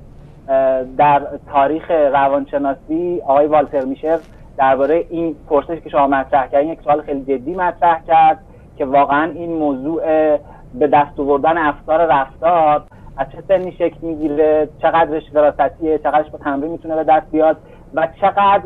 در 0.97 1.23
تاریخ 1.53 1.91
روانشناسی 1.91 3.23
آقای 3.27 3.47
والتر 3.47 3.85
میشر 3.85 4.19
درباره 4.57 5.05
این 5.11 5.37
پرسش 5.49 5.81
که 5.85 5.91
شما 5.91 6.07
مطرح 6.07 6.47
کردین 6.47 6.71
یک 6.71 6.83
سوال 6.83 7.03
خیلی 7.03 7.21
جدی 7.21 7.55
مطرح 7.55 8.03
کرد 8.07 8.39
که 8.79 8.85
واقعا 8.85 9.31
این 9.31 9.53
موضوع 9.53 10.03
به 10.75 10.87
دست 10.87 11.21
آوردن 11.21 11.59
افکار 11.59 12.07
رفتار 12.07 12.83
از 13.17 13.27
چه 13.33 13.43
سنی 13.49 13.73
شکل 13.73 13.99
می‌گیره 14.03 14.69
چقدرش 14.83 15.23
وراسیه 15.35 15.99
چقدرش 15.99 16.31
با 16.31 16.39
تمرین 16.39 16.71
می‌تونه 16.71 16.97
به 16.97 17.05
دست 17.05 17.31
بیاد 17.31 17.57
و 17.95 18.09
چقدر 18.21 18.63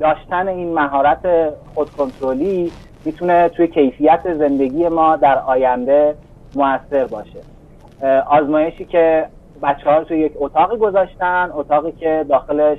داشتن 0.00 0.48
این 0.48 0.74
مهارت 0.74 1.52
خودکنترلی 1.74 2.72
می‌تونه 3.04 3.48
توی 3.48 3.66
کیفیت 3.66 4.34
زندگی 4.38 4.88
ما 4.88 5.16
در 5.16 5.38
آینده 5.38 6.14
موثر 6.54 7.04
باشه. 7.06 7.40
آزمایشی 8.26 8.84
که 8.84 9.26
بچه 9.62 9.90
ها 9.90 9.98
رو 9.98 10.04
توی 10.04 10.18
یک 10.18 10.32
اتاقی 10.36 10.76
گذاشتن 10.76 11.50
اتاقی 11.54 11.92
که 11.92 12.26
داخلش 12.28 12.78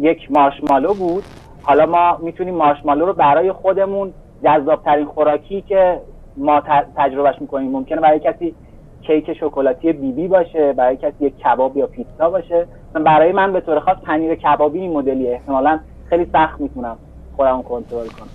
یک 0.00 0.32
مارشمالو 0.32 0.94
بود. 0.94 1.24
حالا 1.62 1.86
ما 1.86 2.18
می‌تونیم 2.22 2.54
مارشمالو 2.54 3.06
رو 3.06 3.12
برای 3.12 3.52
خودمون 3.52 4.14
جذابترین 4.44 5.06
خوراکی 5.06 5.60
که 5.62 6.00
ما 6.36 6.62
تجربهش 6.96 7.40
می‌کنیم 7.40 7.70
ممکنه 7.70 8.00
برای 8.00 8.20
کسی 8.20 8.54
کیک 9.02 9.32
شکلاتی 9.32 9.92
بی 9.92 10.12
بی 10.12 10.28
باشه 10.28 10.72
برای 10.72 10.96
کسی 10.96 11.24
یک 11.24 11.38
کباب 11.38 11.76
یا 11.76 11.86
پیتزا 11.86 12.30
باشه. 12.30 12.66
برای 12.92 13.32
من 13.32 13.52
به 13.52 13.60
طور 13.60 13.80
خاص 13.80 13.96
پنیر 13.96 14.34
کبابی 14.34 14.80
این 14.80 14.92
مدلیه 14.92 15.32
احتمالا 15.32 15.80
خیلی 16.08 16.26
سخت 16.32 16.60
می‌تونم 16.60 16.98
خودم 17.36 17.62
کنترل 17.62 18.06
کنم. 18.06 18.28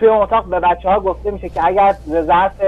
توی 0.00 0.08
اتاق 0.08 0.44
به 0.44 0.60
بچه 0.60 0.88
ها 0.88 1.00
گفته 1.00 1.30
میشه 1.30 1.48
که 1.48 1.66
اگر 1.66 1.94
ظرف 2.08 2.60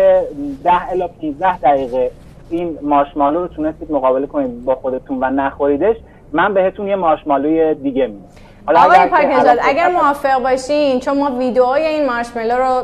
10 0.65 0.91
الا 0.91 1.09
15 1.09 1.59
دقیقه 1.59 2.11
این 2.51 2.79
مارشمالو 2.83 3.41
رو 3.41 3.49
تونستید 3.49 3.93
مقابله 3.93 4.27
کنید 4.27 4.65
با 4.65 4.75
خودتون 4.75 5.19
و 5.21 5.31
نخوریدش 5.31 5.97
من 6.33 6.55
بهتون 6.55 6.89
یه 6.89 6.97
مارشمالوی 6.97 7.75
دیگه 7.75 8.07
میدم. 8.07 8.23
آقای 8.67 9.07
پاکنزاد 9.07 9.59
اگر 9.63 9.89
موافق 9.89 10.43
باشین 10.43 11.01
چون 11.01 11.19
ما 11.19 11.39
ویدئوی 11.39 11.83
این 11.83 12.07
مارشملو 12.07 12.55
رو 12.55 12.83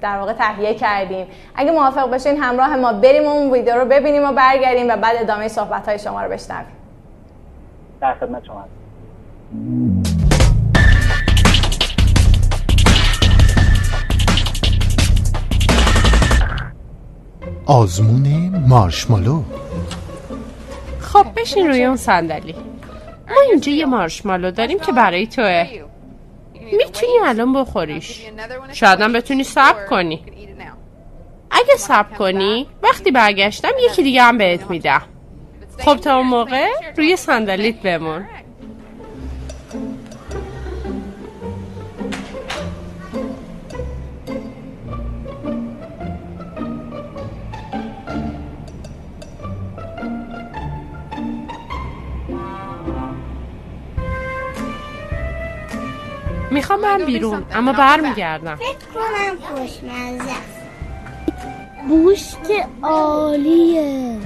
در 0.00 0.18
واقع 0.18 0.32
تهیه 0.32 0.74
کردیم. 0.74 1.26
اگه 1.54 1.72
موافق 1.72 2.10
باشین 2.10 2.36
همراه 2.36 2.76
ما 2.76 2.92
بریم 2.92 3.28
اون 3.28 3.52
ویدیو 3.52 3.74
رو 3.74 3.84
ببینیم 3.84 4.30
و 4.30 4.32
برگردیم 4.32 4.88
و 4.88 4.96
بعد 4.96 5.16
ادامه 5.20 5.48
صحبت 5.48 5.88
های 5.88 5.98
شما 5.98 6.22
رو 6.22 6.30
بشنویم. 6.30 6.76
در 8.00 8.14
خدمت 8.14 8.44
شما 8.44 8.64
آزمون 17.70 18.48
مارشمالو. 18.68 19.42
خب 21.00 21.26
بشین 21.36 21.68
روی 21.68 21.84
اون 21.84 21.96
صندلی. 21.96 22.54
ما 23.28 23.40
اینجا 23.50 23.72
یه 23.72 23.86
مارشمالو 23.86 24.50
داریم 24.50 24.78
که 24.78 24.92
برای 24.92 25.26
توه. 25.26 25.66
می‌تونی 26.54 27.12
الان 27.24 27.52
بخوریش. 27.52 28.26
شایدم 28.72 29.12
بتونی 29.12 29.44
سب 29.44 29.86
کنی. 29.86 30.24
اگه 31.50 31.76
سب 31.78 32.14
کنی 32.18 32.66
وقتی 32.82 33.10
برگشتم 33.10 33.72
یکی 33.90 34.02
دیگه 34.02 34.22
هم 34.22 34.38
بهت 34.38 34.70
میدم. 34.70 35.02
خب 35.78 35.96
تا 35.96 36.16
اون 36.16 36.26
موقع 36.26 36.66
روی 36.96 37.16
صندلیت 37.16 37.82
بمون. 37.82 38.26
می‌خوام 56.60 56.80
برم 56.80 57.04
بیرون 57.04 57.44
اما 57.54 57.72
برمیگردم. 57.72 58.56
فکر 58.56 58.66
کنم 58.94 59.56
خوشمزه 59.56 60.34
بوشت 61.88 62.36
عالیه. 62.82 64.18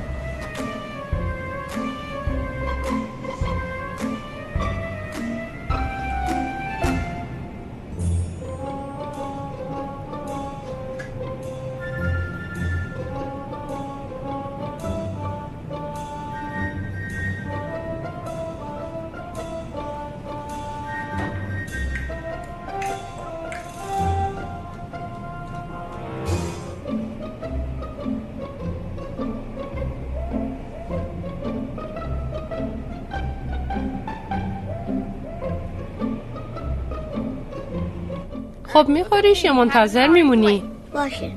خب 38.74 38.88
میخوریش 38.88 39.44
یا 39.44 39.52
منتظر 39.52 40.06
میمونی؟ 40.06 40.62
باشه. 40.94 41.30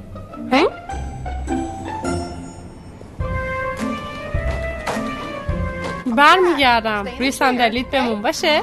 برمیگردم. 6.06 7.08
روی 7.20 7.32
صندلیت 7.32 7.86
بمون 7.92 8.22
باشه؟ 8.22 8.62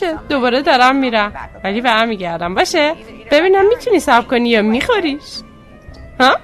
باشه. 0.00 0.18
دوباره 0.28 0.62
دارم 0.62 0.96
میرم. 0.96 1.32
ولی 1.64 1.80
برمیگردم 1.80 2.54
باشه؟ 2.54 2.94
ببینم 3.30 3.68
می‌تونی 3.68 4.00
صبر 4.00 4.26
کنی 4.26 4.48
یا 4.48 4.62
میخوریش. 4.62 5.22
ها؟ 6.20 6.36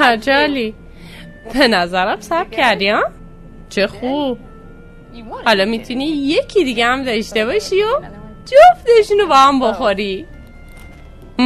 تجالی 0.00 0.74
به 1.54 1.68
نظرم 1.68 2.20
سب 2.20 2.50
کردی 2.50 2.88
ها؟ 2.88 3.02
چه 3.68 3.86
خوب. 3.86 4.38
حالا 5.44 5.64
می‌تونی 5.64 6.04
یکی 6.04 6.64
دیگه 6.64 6.86
هم 6.86 7.02
داشته 7.02 7.44
باشی 7.46 7.82
و 7.82 8.00
جفتشونو 8.44 9.26
با 9.26 9.34
هم 9.34 9.60
بخوری. 9.60 10.26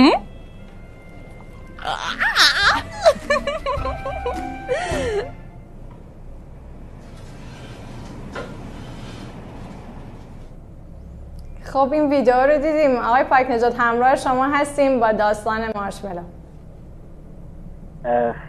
خب 11.63 11.93
این 11.93 12.11
ویدیو 12.11 12.35
رو 12.35 12.59
دیدیم. 12.59 12.97
آقای 12.97 13.25
پاک 13.25 13.51
نجات 13.51 13.75
همراه 13.79 14.17
شما 14.17 14.45
هستیم 14.45 15.01
با 15.01 15.13
داستان 15.13 15.61
مارشملو. 15.75 16.21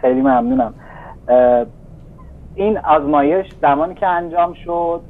خیلی 0.00 0.20
ممنونم. 0.20 0.74
این 2.54 2.78
آزمایش 2.78 3.46
زمانی 3.62 3.94
که 3.94 4.06
انجام 4.06 4.54
شد 4.64 5.00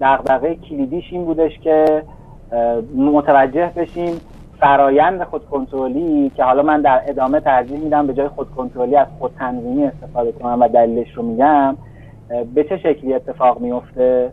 دغدغه 0.00 0.54
کلیدیش 0.54 1.04
این 1.10 1.24
بودش 1.24 1.58
که 1.58 2.04
متوجه 2.96 3.72
بشیم 3.76 4.20
فرایند 4.60 5.24
خودکنترلی 5.24 6.32
که 6.36 6.44
حالا 6.44 6.62
من 6.62 6.80
در 6.80 7.02
ادامه 7.06 7.40
ترجیح 7.40 7.78
میدم 7.78 8.06
به 8.06 8.14
جای 8.14 8.28
خودکنترلی 8.28 8.96
از 8.96 9.06
خودتنظیمی 9.18 9.84
استفاده 9.84 10.32
کنم 10.32 10.60
و 10.60 10.68
دلیلش 10.68 11.14
رو 11.14 11.22
میگم 11.22 11.76
به 12.54 12.64
چه 12.64 12.76
شکلی 12.76 13.14
اتفاق 13.14 13.60
میفته؟ 13.60 14.32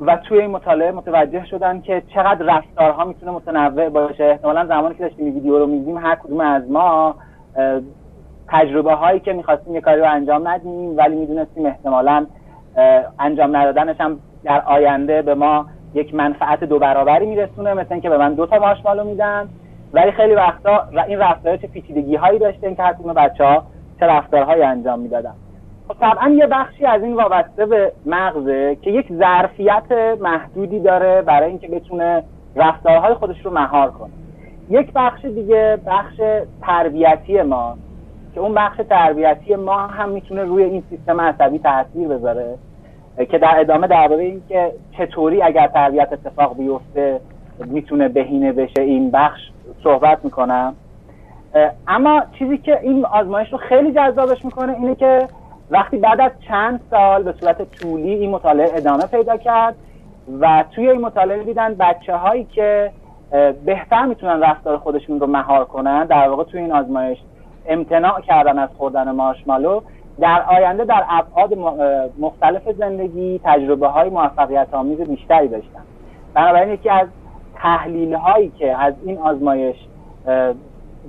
و 0.00 0.16
توی 0.16 0.40
این 0.40 0.50
مطالعه 0.50 0.92
متوجه 0.92 1.44
شدن 1.46 1.80
که 1.80 2.02
چقدر 2.14 2.46
رفتارها 2.46 3.04
می‌تونه 3.04 3.32
متنوع 3.32 3.88
باشه. 3.88 4.24
احتمالا 4.24 4.66
زمانی 4.66 4.94
که 4.94 5.02
داشتیم 5.02 5.34
ویدیو 5.34 5.58
رو 5.58 5.66
میدیم 5.66 5.98
هر 5.98 6.14
کدوم 6.14 6.40
از 6.40 6.70
ما 6.70 7.14
تجربه 8.48 8.94
هایی 8.94 9.20
که 9.20 9.32
می‌خواستیم 9.32 9.74
یه 9.74 9.80
کاری 9.80 10.00
رو 10.00 10.10
انجام 10.10 10.48
ندیم 10.48 10.96
ولی 10.96 11.16
می‌دونستیم 11.16 11.66
احتمالا 11.66 12.26
انجام 13.18 13.56
ندادنش 13.56 14.00
هم 14.00 14.18
در 14.44 14.60
آینده 14.60 15.22
به 15.22 15.34
ما 15.34 15.66
یک 15.94 16.14
منفعت 16.14 16.64
دو 16.64 16.78
برابری 16.78 17.26
میرسونه 17.26 17.74
مثل 17.74 17.92
اینکه 17.92 18.08
به 18.08 18.18
من 18.18 18.34
دو 18.34 18.46
تا 18.46 18.58
مارشمالو 18.58 19.04
میدن. 19.04 19.48
ولی 19.92 20.12
خیلی 20.12 20.34
وقتا 20.34 20.88
این 21.08 21.18
رفتارها 21.18 21.56
چه 21.56 21.66
پیچیدگی 21.66 22.16
هایی 22.16 22.38
داشته 22.38 22.74
که 22.74 22.82
هر 22.82 22.92
کدوم 22.92 23.12
بچه 23.12 23.44
ها 23.44 23.62
چه 24.00 24.06
رفتارهایی 24.06 24.62
انجام 24.62 24.98
می‌دادن. 24.98 25.34
خب 25.88 25.94
طبعا 26.00 26.28
یه 26.28 26.46
بخشی 26.46 26.86
از 26.86 27.02
این 27.02 27.14
وابسته 27.14 27.66
به 27.66 27.92
مغزه 28.06 28.76
که 28.82 28.90
یک 28.90 29.12
ظرفیت 29.12 30.16
محدودی 30.20 30.80
داره 30.80 31.22
برای 31.22 31.48
اینکه 31.48 31.68
بتونه 31.68 32.22
رفتارهای 32.56 33.14
خودش 33.14 33.44
رو 33.44 33.50
مهار 33.50 33.90
کنه. 33.90 34.10
یک 34.70 34.92
بخش 34.94 35.24
دیگه 35.24 35.78
بخش 35.86 36.20
تربیتی 36.62 37.42
ما 37.42 37.76
که 38.34 38.40
اون 38.40 38.54
بخش 38.54 38.80
تربیتی 38.90 39.56
ما 39.56 39.86
هم 39.86 40.08
می‌تونه 40.08 40.42
روی 40.44 40.64
این 40.64 40.82
سیستم 40.90 41.20
عصبی 41.20 41.58
تاثیر 41.58 42.08
بذاره. 42.08 42.54
که 43.18 43.38
در 43.38 43.60
ادامه 43.60 43.86
درباره 43.86 44.22
اینکه 44.24 44.72
چطوری 44.98 45.42
اگر 45.42 45.66
تربیت 45.66 46.12
اتفاق 46.12 46.56
بیفته 46.56 47.20
می‌تونه 47.66 48.08
بهینه 48.08 48.52
بشه 48.52 48.82
این 48.82 49.10
بخش 49.10 49.40
صحبت 49.84 50.24
می‌کنم. 50.24 50.74
اما 51.88 52.22
چیزی 52.38 52.58
که 52.58 52.80
این 52.80 53.04
آزمایش 53.04 53.52
رو 53.52 53.58
خیلی 53.58 53.92
جذابش 53.92 54.44
می‌کنه 54.44 54.72
اینه 54.72 54.94
که 54.94 55.28
وقتی 55.70 55.96
بعد 55.96 56.20
از 56.20 56.30
چند 56.48 56.80
سال 56.90 57.22
به 57.22 57.34
صورت 57.40 57.70
طولی 57.70 58.14
این 58.14 58.30
مطالعه 58.30 58.70
ادامه 58.76 59.06
پیدا 59.06 59.36
کرد 59.36 59.74
و 60.40 60.64
توی 60.74 60.90
این 60.90 61.00
مطالعه 61.00 61.44
دیدن 61.44 61.74
بچه 61.74 62.16
هایی 62.16 62.44
که 62.44 62.90
بهتر 63.64 64.04
می‌تونن 64.06 64.40
رفتار 64.40 64.78
خودشون 64.78 65.20
رو 65.20 65.26
مهار 65.26 65.64
کنن 65.64 66.06
در 66.06 66.28
واقع 66.28 66.44
توی 66.44 66.60
این 66.60 66.72
آزمایش 66.72 67.18
امتناع 67.68 68.20
کردن 68.20 68.58
از 68.58 68.68
خوردن 68.78 69.10
مارشمالو 69.10 69.80
در 70.20 70.42
آینده 70.42 70.84
در 70.84 71.04
ابعاد 71.08 71.54
مختلف 72.18 72.72
زندگی 72.78 73.40
تجربه 73.44 73.88
های 73.88 74.10
موفقیت 74.10 74.68
آمیز 74.72 75.00
بیشتری 75.00 75.48
داشتن 75.48 75.82
بنابراین 76.34 76.74
یکی 76.74 76.88
از 76.90 77.08
تحلیل 77.54 78.14
هایی 78.14 78.52
که 78.58 78.76
از 78.76 78.94
این 79.04 79.18
آزمایش 79.18 79.76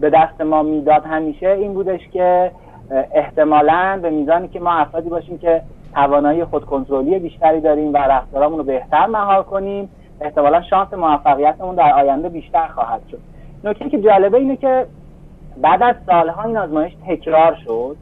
به 0.01 0.09
دست 0.09 0.41
ما 0.41 0.63
می‌داد 0.63 1.05
همیشه 1.05 1.49
این 1.49 1.73
بودش 1.73 1.99
که 2.13 2.51
احتمالا 3.13 3.99
به 4.01 4.09
میزانی 4.09 4.47
که 4.47 4.59
ما 4.59 4.71
افرادی 4.71 5.09
باشیم 5.09 5.37
که 5.37 5.61
توانایی 5.93 6.45
خودکنترلی 6.45 7.19
بیشتری 7.19 7.61
داریم 7.61 7.93
و 7.93 7.97
رفتارمون 7.97 8.57
رو 8.57 8.63
بهتر 8.63 9.05
مهار 9.05 9.43
کنیم 9.43 9.89
احتمالا 10.21 10.61
شانس 10.61 10.93
موفقیتمون 10.93 11.75
در 11.75 11.93
آینده 11.93 12.29
بیشتر 12.29 12.67
خواهد 12.67 13.01
شد. 13.11 13.19
نکته 13.63 13.89
که 13.89 14.01
جالبه 14.01 14.37
اینه 14.37 14.55
که 14.55 14.85
بعد 15.61 15.83
از 15.83 15.95
سالها 16.05 16.43
این 16.43 16.57
آزمایش 16.57 16.93
تکرار 17.07 17.57
شد. 17.65 17.97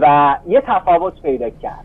و 0.00 0.36
یه 0.46 0.62
تفاوت 0.66 1.22
پیدا 1.22 1.50
کرد. 1.50 1.84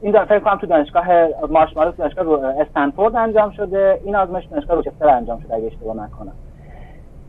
این 0.00 0.12
دفعه 0.12 0.24
فکر 0.24 0.38
کنم 0.38 0.56
تو 0.56 0.66
دانشگاه 0.66 1.06
مارشمالو 1.50 1.90
تو 1.90 1.96
دانشگاه 1.96 2.44
استنفورد 2.44 3.16
انجام 3.16 3.50
شده. 3.50 4.00
این 4.04 4.16
آزمایش 4.16 4.44
دانشگاه 4.44 4.76
روچستر 4.76 5.08
انجام 5.08 5.40
شده 5.40 5.54
اگه 5.54 5.66
اشتباه 5.66 5.96
نکنم. 5.96 6.32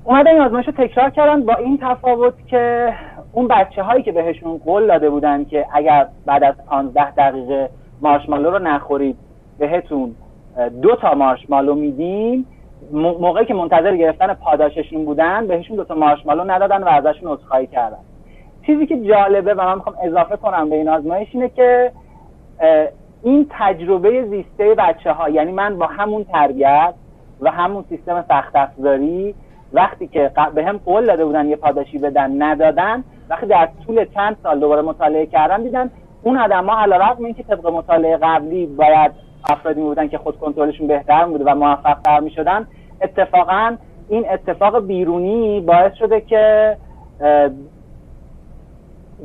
اومدن 0.03 0.31
این 0.31 0.41
آزمایش 0.41 0.67
رو 0.67 0.73
تکرار 0.73 1.09
کردن 1.09 1.45
با 1.45 1.53
این 1.53 1.79
تفاوت 1.81 2.33
که 2.47 2.93
اون 3.31 3.47
بچه 3.47 3.83
هایی 3.83 4.03
که 4.03 4.11
بهشون 4.11 4.57
قول 4.57 4.87
داده 4.87 5.09
بودن 5.09 5.45
که 5.45 5.65
اگر 5.73 6.07
بعد 6.25 6.43
از 6.43 6.55
15 6.69 7.11
دقیقه 7.11 7.69
مارشمالو 8.01 8.51
رو 8.51 8.59
نخورید 8.59 9.17
بهتون 9.59 10.15
دو 10.81 10.95
تا 10.95 11.13
مارشمالو 11.13 11.75
میدیم 11.75 12.45
موقعی 12.91 13.45
که 13.45 13.53
منتظر 13.53 13.95
گرفتن 13.95 14.33
پاداششون 14.33 15.05
بودن 15.05 15.47
بهشون 15.47 15.75
دو 15.75 15.83
تا 15.83 15.95
مارشمالو 15.95 16.43
ندادن 16.43 16.83
و 16.83 16.87
ازشون 16.87 17.31
عذرخواهی 17.31 17.67
کردن. 17.67 17.97
چیزی 18.67 18.85
که 18.85 18.97
جالبه 18.97 19.53
و 19.53 19.61
من 19.61 19.75
می‌خوام 19.75 19.95
اضافه 20.03 20.35
کنم 20.37 20.69
به 20.69 20.75
این 20.75 20.89
آزمایش 20.89 21.27
اینه 21.31 21.49
که 21.49 21.91
این 23.23 23.47
تجربه 23.49 24.25
زیسته 24.25 24.75
بچه 24.77 25.11
ها 25.11 25.29
یعنی 25.29 25.51
من 25.51 25.77
با 25.77 25.85
همون 25.85 26.23
تربیت 26.23 26.93
و 27.41 27.51
همون 27.51 27.85
سیستم 27.89 28.25
سخت 28.27 28.55
افزاری 28.55 29.35
وقتی 29.73 30.07
که 30.07 30.31
به 30.55 30.65
هم 30.65 30.77
قول 30.77 31.05
داده 31.05 31.25
بودن 31.25 31.45
یه 31.49 31.55
پاداشی 31.55 31.97
بدن 31.97 32.41
ندادن 32.41 33.03
وقتی 33.29 33.45
در 33.45 33.69
طول 33.85 34.05
چند 34.05 34.37
سال 34.43 34.59
دوباره 34.59 34.81
مطالعه 34.81 35.25
کردن 35.25 35.63
دیدن 35.63 35.91
اون 36.23 36.37
آدم 36.37 36.65
ها 36.65 36.81
علیرغم 36.81 37.25
اینکه 37.25 37.43
طبق 37.43 37.67
مطالعه 37.67 38.17
قبلی 38.17 38.65
باید 38.65 39.11
افرادی 39.49 39.81
بودن 39.81 40.07
که 40.07 40.17
خود 40.17 40.39
کنترلشون 40.39 40.87
بهتر 40.87 41.25
بوده 41.25 41.43
و 41.43 41.55
موفق 41.55 41.97
تر 42.05 42.19
می 42.19 42.31
شدن 42.31 42.67
اتفاقا 43.01 43.77
این 44.09 44.25
اتفاق 44.31 44.87
بیرونی 44.87 45.61
باعث 45.61 45.93
شده 45.93 46.21
که 46.21 46.77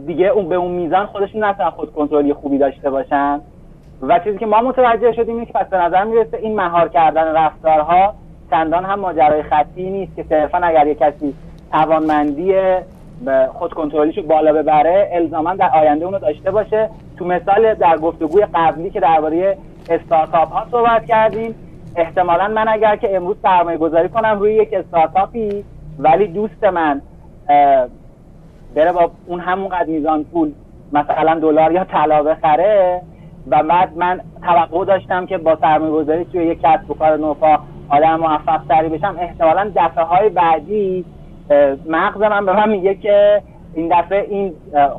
دیگه 0.06 0.26
اون 0.26 0.48
به 0.48 0.54
اون 0.54 0.72
میزان 0.72 1.06
خودشون 1.06 1.44
نتونن 1.44 1.70
خود 1.70 1.92
کنترلی 1.92 2.32
خوبی 2.32 2.58
داشته 2.58 2.90
باشن. 2.90 3.40
و 4.02 4.18
چیزی 4.18 4.38
که 4.38 4.46
ما 4.46 4.60
متوجه 4.60 5.12
شدیم 5.12 5.34
اینه 5.34 5.46
که 5.46 5.52
پس 5.52 5.66
به 5.66 5.76
نظر 5.76 6.04
می‌رسه 6.04 6.36
این 6.36 6.56
مهار 6.56 6.88
کردن 6.88 7.24
رفتارها 7.24 8.14
چندان 8.50 8.84
هم 8.84 9.00
ماجرای 9.00 9.42
خطی 9.42 9.90
نیست 9.90 10.16
که 10.16 10.24
صرفا 10.28 10.58
اگر 10.58 10.86
یک 10.86 10.98
کسی 10.98 11.34
توانمندی 11.72 12.54
خود 13.52 13.72
کنترلیشو 13.72 14.22
بالا 14.22 14.52
ببره 14.52 15.10
الزاما 15.12 15.54
در 15.54 15.70
آینده 15.74 16.04
اونو 16.04 16.18
داشته 16.18 16.50
باشه. 16.50 16.88
تو 17.18 17.24
مثال 17.24 17.74
در 17.74 17.96
گفتگوی 17.96 18.46
قبلی 18.54 18.90
که 18.90 19.00
درباره 19.00 19.56
استارتاپ 19.90 20.52
ها 20.52 20.66
صحبت 20.70 21.06
کردیم 21.06 21.54
احتمالا 21.96 22.48
من 22.48 22.68
اگر 22.68 22.96
که 22.96 23.16
امروز 23.16 23.36
سرمایه 23.42 23.78
گذاری 23.78 24.08
کنم 24.08 24.38
روی 24.38 24.54
یک 24.54 24.68
استارتاپی 24.72 25.64
ولی 25.98 26.26
دوست 26.26 26.64
من 26.64 27.02
بره 28.74 28.92
با 28.92 29.10
اون 29.26 29.40
همون 29.40 29.68
قد 29.68 29.88
میزان 29.88 30.24
پول 30.24 30.52
مثلا 30.92 31.40
دلار 31.40 31.72
یا 31.72 31.84
طلا 31.84 32.22
بخره. 32.22 33.02
و 33.50 33.62
بعد 33.62 33.96
من 33.96 34.20
توقع 34.42 34.84
داشتم 34.84 35.26
که 35.26 35.38
با 35.38 35.56
سرمایه 35.60 35.92
گذاری 35.92 36.24
توی 36.24 36.44
یک 36.44 36.60
کسب 36.62 36.90
و 36.90 36.94
کار 36.94 37.16
نوپا 37.16 37.58
آدم 37.88 38.16
موفق 38.16 38.60
تری 38.68 38.88
بشم. 38.88 39.16
احتمالا 39.20 39.72
دفعه 39.76 40.04
های 40.04 40.28
بعدی 40.28 41.04
مغز 41.88 42.20
من 42.20 42.46
به 42.46 42.52
من 42.52 42.68
میگه 42.68 42.94
که 42.94 43.42
این 43.74 43.88
دفعه 43.98 44.26
این 44.28 44.52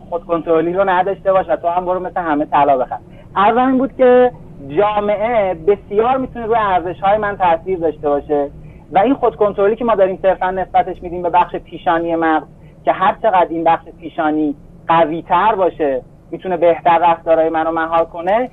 خود 0.09 0.25
کنترلی 0.25 0.73
رو 0.73 0.89
نداشته 0.89 1.33
باش 1.33 1.45
و 1.49 1.55
تو 1.55 1.67
هم 1.67 1.85
برو 1.85 1.99
مثل 1.99 2.21
همه 2.21 2.45
طلا 2.45 2.77
بخر. 2.77 2.97
از 3.35 3.57
این 3.57 3.77
بود 3.77 3.97
که 3.97 4.31
جامعه 4.69 5.53
بسیار 5.53 6.17
می‌تونه 6.17 6.45
روی 6.45 6.55
ارزش 6.59 6.99
های 6.99 7.17
من 7.17 7.37
تاثیر 7.37 7.79
داشته 7.79 8.09
باشه. 8.09 8.49
و 8.91 8.99
این 8.99 9.13
خود 9.13 9.35
کنترلی 9.35 9.75
که 9.75 9.85
ما 9.85 9.95
داریم 9.95 10.19
صرفا 10.21 10.51
نسبتش 10.51 11.03
میدیم 11.03 11.21
به 11.21 11.29
بخش 11.29 11.55
پیشانی 11.55 12.15
مغز 12.15 12.45
که 12.85 12.91
هر 12.91 13.15
چقدر 13.21 13.47
این 13.49 13.63
بخش 13.63 13.85
پیشانی 13.99 14.55
قوی 14.87 15.21
تر 15.21 15.55
باشه 15.55 16.01
می‌تونه 16.31 16.57
بهتر 16.57 16.97
رفتارهای 16.97 17.49
منو 17.49 17.71
مهار 17.71 18.05
کنه 18.05 18.49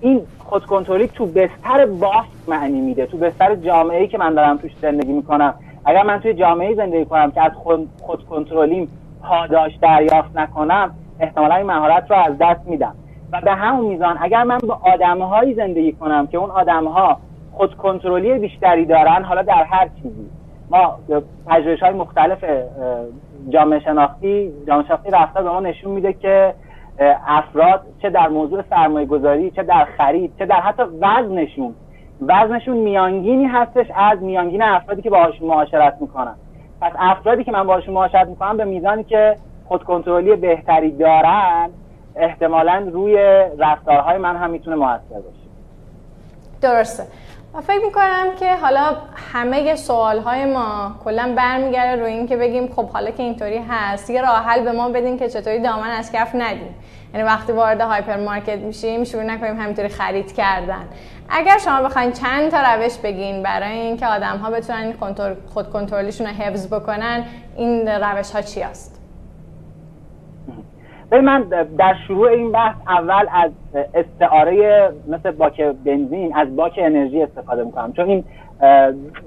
این 0.00 0.20
خود 0.38 0.64
کنترلی 0.64 1.08
تو 1.08 1.26
بستر 1.26 1.86
باست 1.86 2.48
معنی 2.48 2.80
میده 2.80 3.06
تو 3.06 3.18
بستر 3.18 3.54
جامعه 3.54 4.00
ای 4.00 4.08
که 4.08 4.18
من 4.18 4.34
دارم 4.34 4.56
توش 4.56 4.70
زندگی 4.82 5.12
می‌کنم. 5.12 5.54
اگر 5.84 6.02
من 6.02 6.20
توی 6.20 6.34
جامعه 6.34 6.74
زندگی 6.74 7.04
کنم 7.04 7.30
که 7.30 7.42
از 7.42 7.52
خود, 7.52 7.88
خود 8.00 8.24
کنترلیم 8.24 8.88
پاداش 9.22 9.72
دریافت 9.76 10.36
نکنم 10.36 10.94
احتمالا 11.20 11.54
این 11.54 11.66
مهارت 11.66 12.10
رو 12.10 12.16
از 12.16 12.38
دست 12.40 12.60
میدم. 12.66 12.94
و 13.32 13.40
به 13.40 13.52
همون 13.52 13.86
میزان 13.86 14.18
اگر 14.20 14.42
من 14.42 14.58
با 14.58 14.80
آدمهایی 14.82 15.54
زندگی 15.54 15.92
کنم 15.92 16.26
که 16.26 16.38
اون 16.38 16.50
آدمها 16.50 17.18
خود 17.52 17.74
کنترلی 17.74 18.38
بیشتری 18.38 18.84
دارن 18.84 19.22
حالا 19.22 19.42
در 19.42 19.64
هر 19.64 19.88
چیزی. 20.02 20.30
ما 20.74 20.98
پژوهش 21.46 21.80
های 21.82 21.92
مختلف 21.92 22.44
جامعه 23.48 23.80
شناختی 23.80 24.52
جامعه 24.66 24.86
شناختی 24.86 25.10
رفتار 25.10 25.42
به 25.42 25.50
ما 25.50 25.60
نشون 25.60 25.92
میده 25.92 26.12
که 26.12 26.54
افراد 27.26 27.82
چه 28.02 28.10
در 28.10 28.28
موضوع 28.28 28.62
سرمایه 28.70 29.06
گذاری 29.06 29.50
چه 29.50 29.62
در 29.62 29.84
خرید 29.84 30.32
چه 30.38 30.46
در 30.46 30.60
حتی 30.60 30.82
وزنشون. 31.00 31.74
وزنشون 32.20 32.76
میانگینی 32.76 33.44
هستش 33.44 33.86
از 33.94 34.22
میانگین 34.22 34.62
افرادی 34.62 35.02
که 35.02 35.10
باهاشون 35.10 35.48
معاشرت 35.48 35.96
می‌کنن. 36.00 36.34
پس 36.80 36.92
افرادی 36.98 37.44
که 37.44 37.52
من 37.52 37.66
باهاشون 37.66 37.94
معاشرت 37.94 38.28
می‌کنم 38.28 38.56
به 38.56 38.64
میزانی 38.64 39.04
که 39.04 39.36
خودکنترلی 39.68 40.36
بهتری 40.36 40.90
دارن 40.90 41.70
احتمالا 42.16 42.88
روی 42.92 43.16
رفتارهای 43.58 44.18
من 44.18 44.36
هم 44.36 44.50
می‌تونه 44.50 44.76
موثر 44.76 45.00
باشه. 45.14 45.44
درسته. 46.62 47.02
و 47.54 47.60
فکر 47.60 47.84
می‌کنم 47.84 48.26
که 48.38 48.56
حالا 48.56 48.96
همه 49.32 49.76
سوال 49.76 50.18
های 50.18 50.44
ما 50.44 50.94
کلا 51.04 51.34
برمیگرده 51.36 52.02
روی 52.02 52.12
این 52.12 52.26
که 52.26 52.36
بگیم 52.36 52.72
خب 52.72 52.88
حالا 52.88 53.10
که 53.10 53.22
اینطوری 53.22 53.58
هست 53.68 54.10
یه 54.10 54.22
راه 54.22 54.44
حل 54.44 54.64
به 54.64 54.72
ما 54.72 54.88
بدین 54.88 55.18
که 55.18 55.28
چطوری 55.28 55.58
دامن 55.58 55.90
از 55.90 56.12
کف 56.12 56.34
ندیم 56.34 56.74
یعنی 57.14 57.26
وقتی 57.26 57.52
وارد 57.52 57.80
هایپر 57.80 58.16
مارکت 58.16 58.58
میشیم 58.58 59.04
شروع 59.04 59.22
نکنیم 59.22 59.60
همینطوری 59.60 59.88
خرید 59.88 60.34
کردن 60.34 60.88
اگر 61.28 61.58
شما 61.58 61.82
بخواین 61.82 62.12
چند 62.12 62.50
تا 62.50 62.74
روش 62.74 62.98
بگین 62.98 63.42
برای 63.42 63.78
اینکه 63.78 64.06
آدم 64.06 64.36
ها 64.36 64.50
بتونن 64.50 64.94
خود 65.54 65.70
کنترلشون 65.70 66.26
رو 66.26 66.32
حفظ 66.32 66.66
بکنن 66.66 67.24
این 67.56 67.88
روش 67.88 68.30
ها 68.30 68.42
چی 68.42 68.60
هست؟ 68.60 68.93
من 71.12 71.42
در 71.78 71.94
شروع 72.06 72.28
این 72.28 72.52
بحث 72.52 72.76
اول 72.88 73.26
از 73.32 73.50
استعاره 73.94 74.88
مثل 75.08 75.30
باک 75.30 75.60
بنزین 75.60 76.36
از 76.36 76.56
باک 76.56 76.72
انرژی 76.76 77.22
استفاده 77.22 77.64
می‌کنم. 77.64 77.92
چون 77.92 78.08
این 78.08 78.24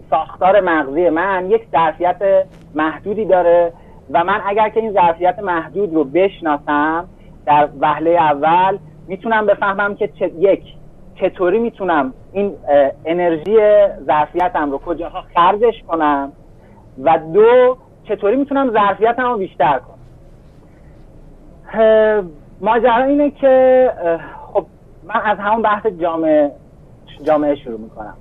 ساختار 0.10 0.62
مغزی 0.62 1.10
من 1.10 1.52
یک 1.52 1.62
ظرفیت 1.72 2.46
محدودی 2.76 3.26
داره 3.26 3.74
و 4.12 4.24
من 4.24 4.42
اگر 4.46 4.70
که 4.70 4.80
این 4.80 4.94
ظرفیت 4.94 5.40
محدود 5.40 5.94
رو 5.94 6.04
بشناسم 6.04 7.08
در 7.46 7.70
وهله 7.80 8.10
اول 8.10 8.78
می‌تونم 9.08 9.46
بفهمم 9.46 9.96
که 9.96 10.10
یک 10.40 10.64
چطوری 11.16 11.60
می‌تونم 11.60 12.14
این 12.32 12.54
انرژی 13.06 13.58
ظرفیتم 14.06 14.72
رو 14.72 14.78
کجاها 14.78 15.24
خرجش 15.36 15.84
کنم 15.88 16.32
و 17.04 17.20
دو 17.34 17.78
چطوری 18.04 18.36
می‌تونم 18.36 18.72
ظرفیتم 18.72 19.32
رو 19.32 19.38
بیشتر 19.38 19.80
کنم. 19.80 19.97
ماجرا 22.62 23.04
اینه 23.04 23.32
که 23.32 23.92
خب 24.54 24.66
من 25.04 25.22
از 25.26 25.38
همون 25.40 25.62
بحث 25.62 25.86
جامعه 25.86 26.52
جامعه 27.24 27.56
شروع 27.56 27.80
می‌کنم. 27.80 28.18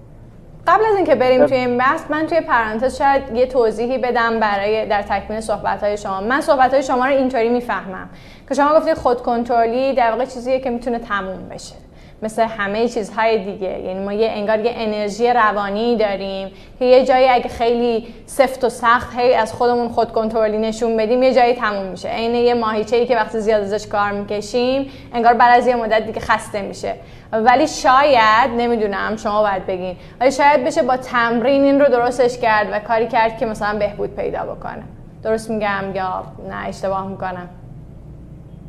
قبل 0.66 0.82
از 0.90 0.96
اینکه 0.96 1.14
بریم 1.14 1.46
توی 1.46 1.56
این 1.56 1.78
بحث 1.78 2.11
من 2.11 2.26
توی 2.26 2.40
پرانتز 2.40 2.98
شاید 2.98 3.22
یه 3.35 3.46
توضیحی 3.46 3.98
بدم 3.98 4.40
برای 4.40 4.87
در 4.87 5.02
تکمیل 5.02 5.40
صحبت 5.40 5.82
های 5.82 5.96
شما. 5.96 6.20
من 6.20 6.40
صحبت 6.40 6.74
های 6.74 6.82
شما 6.82 7.04
رو 7.06 7.12
اینطوری 7.12 7.48
می‌فهمم 7.48 8.09
که 8.48 8.54
شما 8.54 8.74
گفتید 8.76 8.94
خود 8.94 9.22
کنترلی 9.22 9.94
در 9.94 10.11
واقع 10.11 10.24
چیزیه 10.24 10.61
که 10.61 10.70
می‌تونه 10.70 10.98
تموم 10.98 11.48
بشه. 11.50 11.86
مثل 12.22 12.42
همه 12.42 12.88
چیزهای 12.88 13.44
دیگه. 13.44 13.79
یعنی 13.79 14.05
ما 14.05 14.12
یه 14.12 14.31
انگار 14.31 14.61
یه 14.61 14.72
انرژی 14.74 15.33
روانی 15.33 15.96
داریم 15.96 16.48
که 16.79 16.85
یه 16.85 17.05
جایی 17.05 17.29
اگه 17.29 17.48
خیلی 17.48 18.07
سفت 18.26 18.64
و 18.64 18.68
سخت 18.68 19.18
هی 19.18 19.35
از 19.35 19.52
خودمون 19.52 19.88
خود 19.88 20.12
کنترلی 20.12 20.59
نشون 20.59 20.96
بدیم 20.96 21.22
یه 21.22 21.35
جایی 21.35 21.55
تموم 21.55 21.87
میشه. 21.87 22.09
عین 22.09 22.35
یه 22.35 22.55
ماهیچه 22.55 22.96
ای 22.96 23.07
که 23.07 23.16
وقتی 23.16 23.40
زیاد 23.40 23.62
ازش 23.62 23.87
کار 23.87 24.11
می‌کشیم 24.12 24.90
انگار 25.14 25.35
بعد 25.35 25.59
از 25.59 25.66
یه 25.66 25.76
مدت 25.76 26.07
دیگه 26.07 26.20
خسته 26.20 26.62
میشه. 26.62 26.94
ولی 27.33 27.68
شاید 27.68 28.50
نمی‌دونم 28.57 29.16
شما 29.16 29.42
باید 29.42 29.66
بگین 29.66 29.96
ولی 30.20 30.33
شاید 30.33 30.64
بشه 30.64 30.83
با 30.83 30.96
تمرین 30.96 31.64
این 31.64 31.81
رو 31.81 31.87
درستش 31.87 32.38
کرد 32.38 32.68
و 32.72 32.79
کاری 32.79 33.07
کرد 33.07 33.38
که 33.38 33.46
مثلا 33.46 33.79
بهبود 33.79 34.16
پیدا 34.16 34.55
بکنه. 34.55 34.83
درست 35.22 35.50
میگم 35.50 35.85
یا 35.94 36.24
نه 36.48 36.68
اشتباه 36.68 37.09
می‌کنم؟ 37.09 37.48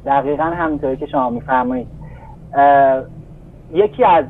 دقیقا 0.06 0.44
همینطوری 0.44 0.98
که 0.98 1.06
شما 1.06 1.30
میفرمایید. 1.30 1.88
یکی 3.74 4.04
از 4.04 4.26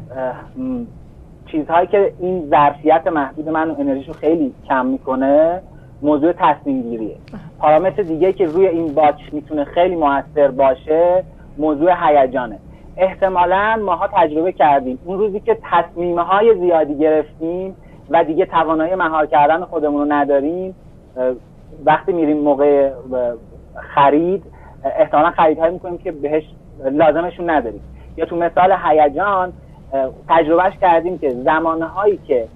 چیزهایی 1.45 1.87
که 1.87 2.13
این 2.19 2.47
ظرفیت 2.49 3.07
محدود 3.07 3.49
من 3.49 3.75
انرژیشو 3.79 4.13
خیلی 4.13 4.53
کم 4.67 4.85
می‌کنه 4.85 5.61
موضوع 6.01 6.31
تصمیم 6.31 6.81
گیریه. 6.81 7.15
پارامتر 7.59 8.01
دیگه 8.01 8.33
که 8.33 8.45
روی 8.45 8.67
این 8.67 8.93
باچ 8.93 9.15
می‌تونه 9.31 9.63
خیلی 9.63 9.95
موثر 9.95 10.47
باشه 10.47 11.23
موضوع 11.57 11.91
هیجانه. 12.07 12.59
احتمالا 12.97 13.79
ماها 13.85 14.07
تجربه 14.13 14.51
کردیم. 14.51 14.99
اون 15.05 15.17
روزی 15.17 15.39
که 15.39 15.57
تصمیم 15.63 16.19
های 16.19 16.59
زیادی 16.59 16.97
گرفتیم 16.97 17.75
و 18.09 18.23
دیگه 18.23 18.45
توانایی 18.45 18.95
مهار 18.95 19.25
کردن 19.25 19.63
خودمون 19.63 20.01
رو 20.01 20.13
نداریم 20.13 20.75
وقتی 21.85 22.13
میریم 22.13 22.37
موقع 22.37 22.91
خرید 23.75 24.43
احتمالا 24.99 25.31
خریدهایی 25.31 25.73
می‌کنیم 25.73 25.97
که 25.97 26.11
بهش 26.11 26.43
لازمشون 26.91 27.49
نداریم. 27.49 27.81
یا 28.17 28.25
تو 28.25 28.35
مثال 28.35 28.75
هیجان 28.83 29.53
تجربهش 30.29 30.73
کردیم 30.81 31.17
که 31.17 31.29
زمانهایی 31.29 32.19
که 32.27 32.47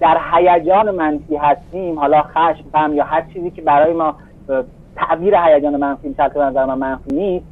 در 0.00 0.18
هیجان 0.32 0.90
منفی 0.90 1.36
هستیم 1.36 1.98
حالا 1.98 2.22
خشم 2.22 2.64
غم 2.74 2.94
یا 2.94 3.04
هر 3.04 3.22
چیزی 3.32 3.50
که 3.50 3.62
برای 3.62 3.92
ما 3.92 4.16
تعبیر 4.96 5.34
هیجان 5.36 5.76
منفی 5.76 6.14
که 6.14 6.38
نظر 6.38 6.64
من 6.64 6.78
منفی 6.78 7.14
نیست 7.14 7.46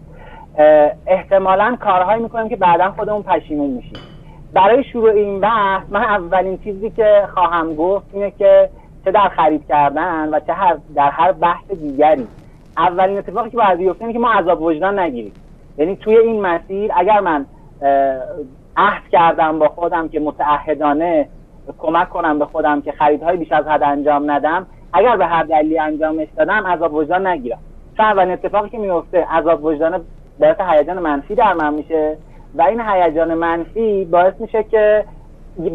احتمالا 1.06 1.76
کارهایی 1.80 2.22
می‌کنیم 2.22 2.48
که 2.48 2.56
بعدا 2.56 2.90
خودمون 2.90 3.22
پشیمون 3.22 3.70
میشیم. 3.70 3.98
برای 4.52 4.84
شروع 4.84 5.10
این 5.10 5.40
بحث 5.40 5.82
من 5.90 6.04
اولین 6.04 6.58
چیزی 6.58 6.90
که 6.90 7.28
خواهم 7.34 7.74
گفت 7.74 8.06
اینه 8.12 8.30
که 8.30 8.70
چه 9.04 9.10
در 9.10 9.28
خرید 9.28 9.66
کردن 9.66 10.28
و 10.28 10.40
چه 10.40 10.54
در 10.94 11.10
هر 11.10 11.32
بحث 11.32 11.70
دیگری. 11.70 12.26
اولین 12.78 13.18
اتفاقی 13.18 13.50
که 13.50 13.56
باید 13.56 13.78
بیفته 13.78 14.02
اینه 14.02 14.12
که 14.12 14.18
ما 14.18 14.32
عذاب 14.32 14.62
وجدان 14.62 14.98
نگیریم. 14.98 15.32
یعنی 15.82 15.96
توی 15.96 16.16
این 16.16 16.40
مسیر 16.40 16.90
اگر 16.96 17.20
من 17.20 17.46
عهد 18.76 19.08
کردم 19.12 19.58
با 19.58 19.68
خودم 19.68 20.08
که 20.08 20.20
متعهدانه 20.20 21.28
کمک 21.78 22.08
کنم 22.08 22.38
به 22.38 22.44
خودم 22.44 22.80
که 22.80 22.92
خریدهای 22.92 23.36
بیش 23.36 23.52
از 23.52 23.66
حد 23.66 23.82
انجام 23.82 24.30
ندم 24.30 24.66
اگر 24.92 25.16
به 25.16 25.26
هر 25.26 25.42
دلیلی 25.42 25.78
انجامش 25.78 26.28
دادم 26.36 26.66
عذاب 26.66 26.94
وجدان 26.94 27.26
نگیرم. 27.26 27.58
چون 27.96 28.06
اولین 28.06 28.32
اتفاقی 28.32 28.68
که 28.68 28.78
میفته 28.78 29.26
عذاب 29.30 29.64
وجدان 29.64 30.00
باعث 30.40 30.56
هیجان 30.60 30.98
منفی 30.98 31.34
در 31.34 31.52
من 31.52 31.74
میشه 31.74 32.16
و 32.54 32.62
این 32.62 32.80
هیجان 32.80 33.34
منفی 33.34 34.04
باعث 34.04 34.34
میشه 34.40 34.62
که 34.62 35.04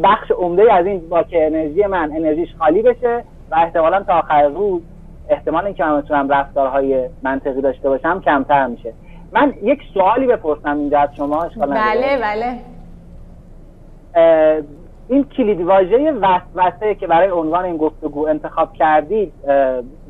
بخش 0.03 0.31
عمده 0.31 0.73
از 0.73 0.85
این 0.85 1.09
با 1.09 1.23
که 1.23 1.47
انرژی 1.47 1.85
من 1.85 2.11
انرژیش 2.15 2.49
خالی 2.59 2.81
بشه 2.81 3.23
و 3.51 3.55
احتمالا 3.55 4.03
تا 4.03 4.13
آخر 4.13 4.47
روز 4.47 4.81
احتمال 5.29 5.65
اینکه 5.65 5.83
من 5.83 6.01
بتونم 6.01 6.29
رفتارهای 6.29 7.09
منطقی 7.23 7.61
داشته 7.61 7.89
باشم 7.89 8.21
کمتر 8.25 8.67
میشه. 8.67 8.93
من 9.31 9.53
یک 9.63 9.79
سوالی 9.93 10.27
بپرسم 10.27 10.77
اینجا 10.77 10.99
از 10.99 11.09
شما 11.15 11.43
اشکال 11.43 11.69
بله 11.69 12.17
بله. 12.17 12.59
این 15.07 15.23
کلید 15.23 15.61
واژه 15.61 16.11
وسوسه 16.11 16.95
که 16.95 17.07
برای 17.07 17.29
عنوان 17.29 17.65
این 17.65 17.77
گفتگو 17.77 18.27
انتخاب 18.27 18.73
کردید 18.73 19.33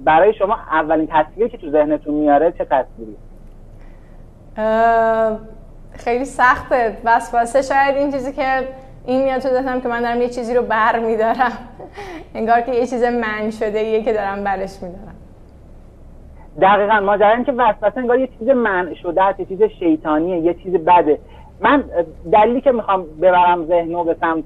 برای 0.04 0.34
شما 0.34 0.58
اولین 0.72 1.08
تصویری 1.12 1.50
که 1.50 1.58
تو 1.58 1.72
ذهنتون 1.72 2.14
میاره 2.14 2.52
چه 2.52 2.66
تصویری؟ 2.66 3.16
خیلی 5.92 6.26
سخته. 6.26 6.98
وسوسه 7.04 7.62
شاید 7.62 7.98
این 7.98 8.12
چیزی 8.12 8.34
که 8.34 8.68
این 9.06 9.24
میاد 9.24 9.42
تو 9.42 9.50
ذهنم 9.50 9.82
که 9.82 9.88
من 9.88 10.02
دارم 10.02 10.22
یه 10.22 10.30
چیزی 10.30 10.54
رو 10.54 10.62
بر 10.64 11.00
میدارم 11.00 11.52
انگار 12.36 12.62
که 12.62 12.72
یه 12.72 12.88
چیز 12.88 13.04
من 13.04 13.52
شده 13.52 13.84
یه 13.84 14.04
که 14.04 14.14
دارم 14.14 14.44
برش 14.44 14.74
میدارم. 14.82 15.17
دقیقا 16.62 17.00
ماجرا 17.00 17.43
که 17.43 17.52
وسوسه 17.52 17.98
انگار 17.98 18.20
یه 18.20 18.30
چیز 18.39 18.50
من 18.50 18.93
شده 18.93 19.39
یه 19.39 19.46
چیز 19.46 19.63
شیطانیه 19.63 20.38
یه 20.38 20.54
چیز 20.54 20.74
بده. 20.74 21.20
من 21.62 21.84
دلیلی 22.32 22.62
که 22.62 22.72
می‌خوام 22.72 23.06
ببرم 23.22 23.65
ذهنو 23.65 24.04
به 24.04 24.15
سمت 24.22 24.46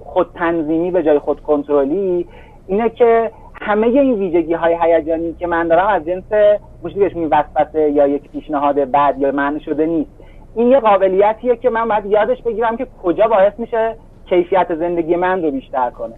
خود 0.00 0.26
تنظیمی 0.34 0.90
به 0.90 1.02
جای 1.02 1.18
خود 1.18 1.40
کنترلی 1.40 2.26
اینه 2.66 2.88
که 2.88 3.30
همه 3.60 3.86
این 3.86 4.14
ویژگی 4.14 4.54
های 4.54 4.76
هیجانی 4.82 5.34
که 5.34 5.46
من 5.46 5.68
دارم 5.68 5.86
از 5.86 6.04
جنس 6.04 6.58
مشکلی 6.82 7.00
بهش 7.00 7.12
وسوسه 7.30 7.90
یا 7.90 8.06
یک 8.06 8.30
پیشنهاد 8.30 8.74
بد 8.74 9.14
یا 9.18 9.32
من 9.32 9.58
شده 9.58 9.86
نیست. 9.86 10.10
این 10.54 10.68
یه 10.68 10.80
قابلیتیه 10.80 11.56
که 11.56 11.70
من 11.70 11.88
باید 11.88 12.06
یادش 12.06 12.42
بگیرم 12.42 12.76
که 12.76 12.86
کجا 13.02 13.28
باعث 13.28 13.52
میشه 13.58 13.96
کیفیت 14.28 14.74
زندگی 14.74 15.16
من 15.16 15.42
رو 15.42 15.50
بیشتر 15.50 15.90
کنه. 15.90 16.14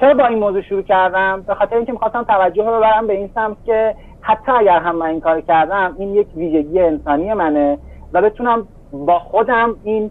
چرا 0.00 0.14
با 0.14 0.26
این 0.26 0.38
موضوع 0.38 0.60
شروع 0.60 0.82
کردم؟ 0.82 1.44
به 1.46 1.54
خاطر 1.54 1.76
اینکه 1.76 1.92
می‌خواستم 1.92 2.22
توجه 2.22 2.64
رو 2.64 2.76
ببرم 2.76 3.06
به 3.06 3.12
این 3.12 3.30
سمت 3.34 3.56
که 3.66 3.94
حتی 4.22 4.52
اگر 4.52 4.78
هم 4.78 4.96
من 4.96 5.06
این 5.06 5.20
کار 5.20 5.40
کردم 5.40 5.96
این 5.98 6.14
یک 6.14 6.26
ویژگی 6.36 6.80
انسانی 6.80 7.34
منه 7.34 7.78
و 8.12 8.22
بتونم 8.22 8.66
با 8.92 9.18
خودم 9.18 9.76
این 9.84 10.10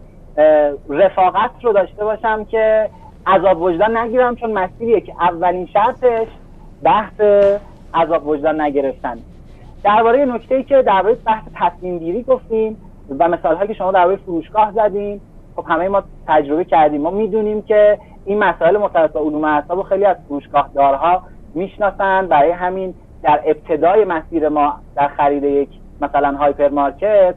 رفاقت 0.88 1.50
رو 1.62 1.72
داشته 1.72 2.04
باشم 2.04 2.44
که 2.44 2.90
عذاب 3.26 3.62
وجدان 3.62 3.96
نگیرم 3.96 4.36
چون 4.36 4.52
مسیریه 4.52 5.00
که 5.00 5.12
اولین 5.20 5.66
شرطش 5.66 6.26
بحث 6.82 7.20
عذاب 7.94 8.28
وجدان 8.28 8.60
نگرفتن. 8.60 9.18
درباره 9.84 10.24
نکته 10.24 10.54
ای 10.54 10.62
که 10.62 10.82
درباره 10.82 11.14
بحث 11.14 11.44
تصمیم 11.54 11.98
گیری 11.98 12.22
گفتیم 12.22 12.76
و 13.18 13.28
مثال 13.28 13.66
که 13.66 13.74
شما 13.74 13.92
درباره 13.92 14.16
فروشگاه 14.16 14.72
زدیم 14.72 15.20
خب 15.56 15.64
همه 15.68 15.88
ما 15.88 16.02
تجربه 16.28 16.64
کردیم. 16.64 17.00
ما 17.00 17.10
می‌دونیم 17.10 17.62
که 17.62 17.98
این 18.24 18.38
مسائل 18.38 18.76
مرتبط 18.76 19.12
با 19.12 19.20
علوم 19.20 19.44
اعصاب 19.44 19.82
خیلی 19.82 20.04
از 20.04 20.16
فروشگاه 20.28 20.70
دارها 20.74 21.22
می‌شناسن. 21.54 22.26
برای 22.26 22.50
همین 22.50 22.94
در 23.22 23.40
ابتدای 23.46 24.04
مسیر 24.04 24.48
ما 24.48 24.74
در 24.96 25.08
خرید 25.08 25.44
یک 25.44 25.68
مثلا 26.00 26.36
هایپرمارکت 26.36 27.34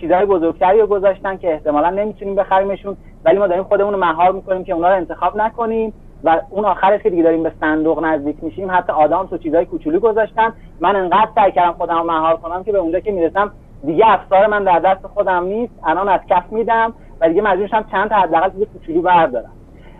چیزهای 0.00 0.26
بزرگتری 0.26 0.80
رو 0.80 0.86
گذاشتن 0.86 1.36
که 1.36 1.52
احتمالا 1.52 1.90
نمی‌تونیم 1.90 2.34
بخریمشون 2.34 2.96
ولی 3.24 3.38
ما 3.38 3.46
داریم 3.46 3.64
خودمون 3.64 3.92
رو 3.92 4.00
مهار 4.00 4.32
می‌کنیم 4.32 4.64
که 4.64 4.72
اونا 4.72 4.88
رو 4.88 4.94
انتخاب 4.94 5.36
نکنیم 5.36 5.92
و 6.24 6.40
اون 6.50 6.64
آخرش 6.64 7.02
که 7.02 7.10
دیگه 7.10 7.22
داریم 7.22 7.42
به 7.42 7.52
صندوق 7.60 8.04
نزدیک 8.04 8.36
میشیم 8.42 8.70
حتی 8.70 8.92
آدامس 8.92 9.32
و 9.32 9.38
چیزهای 9.38 9.64
کوچولو 9.64 10.00
گذاشتن. 10.00 10.52
من 10.80 10.96
انقدر 10.96 11.28
سعی 11.34 11.52
کردم 11.52 11.72
خودم 11.72 11.98
رو 11.98 12.04
مهار 12.04 12.36
کنم 12.36 12.64
که 12.64 12.72
به 12.72 12.78
اونجا 12.78 13.00
که 13.00 13.12
می‌رسم 13.12 13.52
دیگه 13.84 14.04
افسار 14.06 14.46
من 14.46 14.64
در 14.64 14.78
دست 14.78 15.06
خودم 15.06 15.44
نیست 15.44 15.72
الان 15.84 16.08
از 16.08 16.20
کف 16.30 16.52
میدم 16.52 16.92
و 17.20 17.28
دیگه 17.28 17.42
مجبورشم 17.42 17.84
چند 17.90 18.08
تا 18.08 18.16
حداقل 18.16 18.50
چیز 18.50 18.66
کوچولو 18.72 19.02
بردارم. 19.02 19.52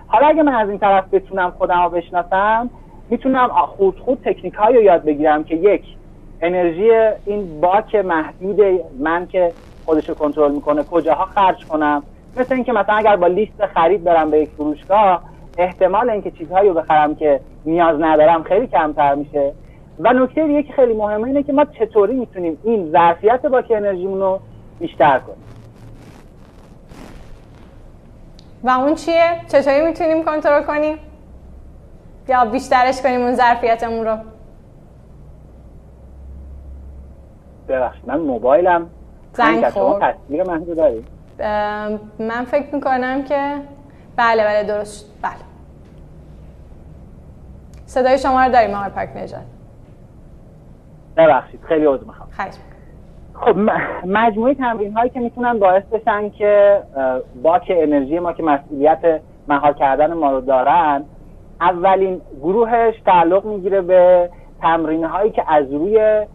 حالا 0.06 0.26
اگه 0.26 0.42
من 0.42 0.54
از 0.54 0.68
این 0.68 0.78
طرف 0.78 1.04
بتونم 1.14 1.50
خودم 1.50 1.82
رو 1.82 1.90
بشناسم 1.90 2.70
می‌تونم 3.10 3.48
خود 3.48 3.98
خود 3.98 4.18
تکنیک 4.24 4.54
رو 4.54 4.82
یاد 4.82 5.04
بگیرم 5.04 5.44
که 5.44 5.54
یک 5.54 5.82
انرژی 6.40 6.90
این 7.26 7.60
باک 7.60 7.94
محدود 7.94 8.60
من 8.98 9.26
که 9.26 9.52
خودش 9.86 10.08
رو 10.08 10.14
کنترل 10.14 10.52
می‌کنه 10.52 10.82
کجاها 10.82 11.24
خرج 11.24 11.66
کنم 11.66 12.02
مثل 12.36 12.54
اینکه 12.54 12.72
مثلا 12.72 12.94
اگر 12.94 13.16
با 13.16 13.26
لیست 13.26 13.66
خرید 13.74 14.04
برم 14.04 14.30
به 14.30 14.40
یک 14.40 14.48
فروشگاه 14.48 15.22
احتمال 15.58 16.10
اینکه 16.10 16.30
چیزهایی 16.30 16.68
رو 16.68 16.74
بخرم 16.74 17.14
که 17.14 17.40
نیاز 17.66 18.00
ندارم 18.00 18.42
خیلی 18.42 18.66
کمتر 18.66 19.14
میشه 19.14 19.52
و 19.98 20.12
نکته 20.12 20.46
دیگه 20.46 20.62
که 20.62 20.72
خیلی 20.72 20.94
مهمه 20.94 21.26
اینه 21.26 21.42
که 21.42 21.52
ما 21.52 21.64
چطوری 21.64 22.14
می‌تونیم 22.14 22.58
این 22.64 22.90
ظرفیت 22.92 23.46
باک 23.46 23.70
انرژیمون 23.70 24.20
رو 24.20 24.40
بیشتر 24.80 25.18
کنیم 25.18 25.44
و 28.64 28.70
اون 28.70 28.94
چیه؟ 28.94 29.40
چطوری 29.48 29.86
می‌تونیم 29.86 30.24
کنترل 30.24 30.62
کنیم؟ 30.62 30.98
یا 32.28 32.44
بیشترش 32.44 33.02
کنیم 33.02 33.20
اون 33.20 33.34
ظرفیتمون 33.34 34.06
رو؟ 34.06 34.16
ببخشید 37.68 38.08
من 38.08 38.20
موبایلم. 38.20 38.86
زنگ 39.32 39.68
خورد. 39.68 40.14
تصویر 40.14 40.42
من 40.42 40.66
رو 40.66 40.74
داری؟ 40.74 41.04
من 42.18 42.44
فکر 42.44 42.74
می‌کنم 42.74 43.22
که 43.22 43.54
بله 44.16 44.44
بله 44.44 44.64
درست. 44.64 45.10
بله. 45.22 45.32
صدای 47.86 48.18
شما 48.18 48.44
رو 48.44 48.52
داریم 48.52 48.74
آقای 48.74 48.90
پاک 48.90 49.16
نجات 49.16 49.40
ببخشید 51.16 51.60
خیلی 51.68 51.86
عذر 51.86 52.04
می‌خوام. 52.04 52.28
خب 53.34 53.56
مجموعه 54.06 54.54
تمرین 54.54 54.92
هایی 54.96 55.10
که 55.10 55.20
می‌تونن 55.20 55.58
باعث 55.58 55.82
بشن 55.84 56.30
که 56.30 56.82
باک 57.42 57.62
انرژی 57.70 58.18
ما 58.18 58.32
که 58.32 58.42
مسئولیت 58.42 59.20
مهار 59.48 59.72
کردن 59.72 60.12
ما 60.12 60.30
رو 60.30 60.40
دارن 60.40 61.04
اولین 61.60 62.20
گروهش 62.42 62.94
تعلق 63.06 63.44
می‌گیره 63.44 63.80
به 63.80 64.30
تمرین 64.60 65.04
هایی 65.04 65.30
که 65.30 65.44
از 65.48 65.72
روی 65.72 66.26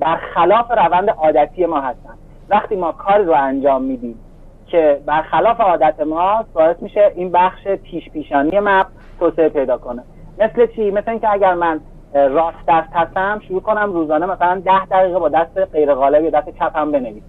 برخلاف 0.00 0.70
روند 0.70 1.10
عادتی 1.10 1.66
ما 1.66 1.80
هستن. 1.80 2.14
وقتی 2.48 2.76
ما 2.76 2.92
کار 2.92 3.18
رو 3.18 3.32
انجام 3.32 3.82
میدیم 3.82 4.18
که 4.66 5.00
برخلاف 5.06 5.60
عادت 5.60 6.00
ما 6.00 6.44
باعث 6.54 6.76
میشه 6.80 7.12
این 7.14 7.30
بخش 7.32 7.68
پیش 7.68 8.10
پیشانی 8.10 8.60
مغز 8.60 8.90
توسعه 9.20 9.48
پیدا 9.48 9.78
کنه. 9.78 10.02
مثل 10.38 10.66
چی؟ 10.66 10.90
مثل 10.90 11.10
اینکه 11.10 11.32
اگر 11.32 11.54
من 11.54 11.80
راست 12.14 12.58
دست 12.68 12.92
هستم 12.92 13.40
شروع 13.48 13.60
کنم 13.60 13.92
روزانه 13.92 14.26
مثلا 14.26 14.62
ده 14.64 14.86
دقیقه 14.86 15.18
با 15.18 15.28
دست 15.28 15.58
غیر 15.72 15.94
غالب 15.94 16.24
یا 16.24 16.30
دست 16.30 16.50
چپم 16.50 16.90
بنویسم. 16.90 17.26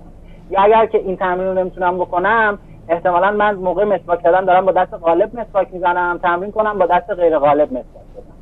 یا 0.50 0.62
اگر 0.62 0.86
که 0.86 0.98
این 0.98 1.18
تمرین 1.18 1.48
رو 1.48 1.54
نمی‌تونم 1.54 1.98
بکنم 1.98 2.60
احتمالا 2.91 3.32
من 3.32 3.56
موقع 3.56 3.84
مسواک 3.84 4.23
کردن 4.23 4.45
دارم 4.45 4.65
با 4.65 4.71
دست 4.71 4.93
غالب 4.93 5.39
مسواک 5.39 5.67
می‌زنم 5.71 6.19
تمرین 6.23 6.51
کنم 6.51 6.80
با 6.80 6.86
دست 6.86 7.10
غیر 7.10 7.38
غالب 7.38 7.67
مسواک 7.67 8.06
بزنم 8.17 8.36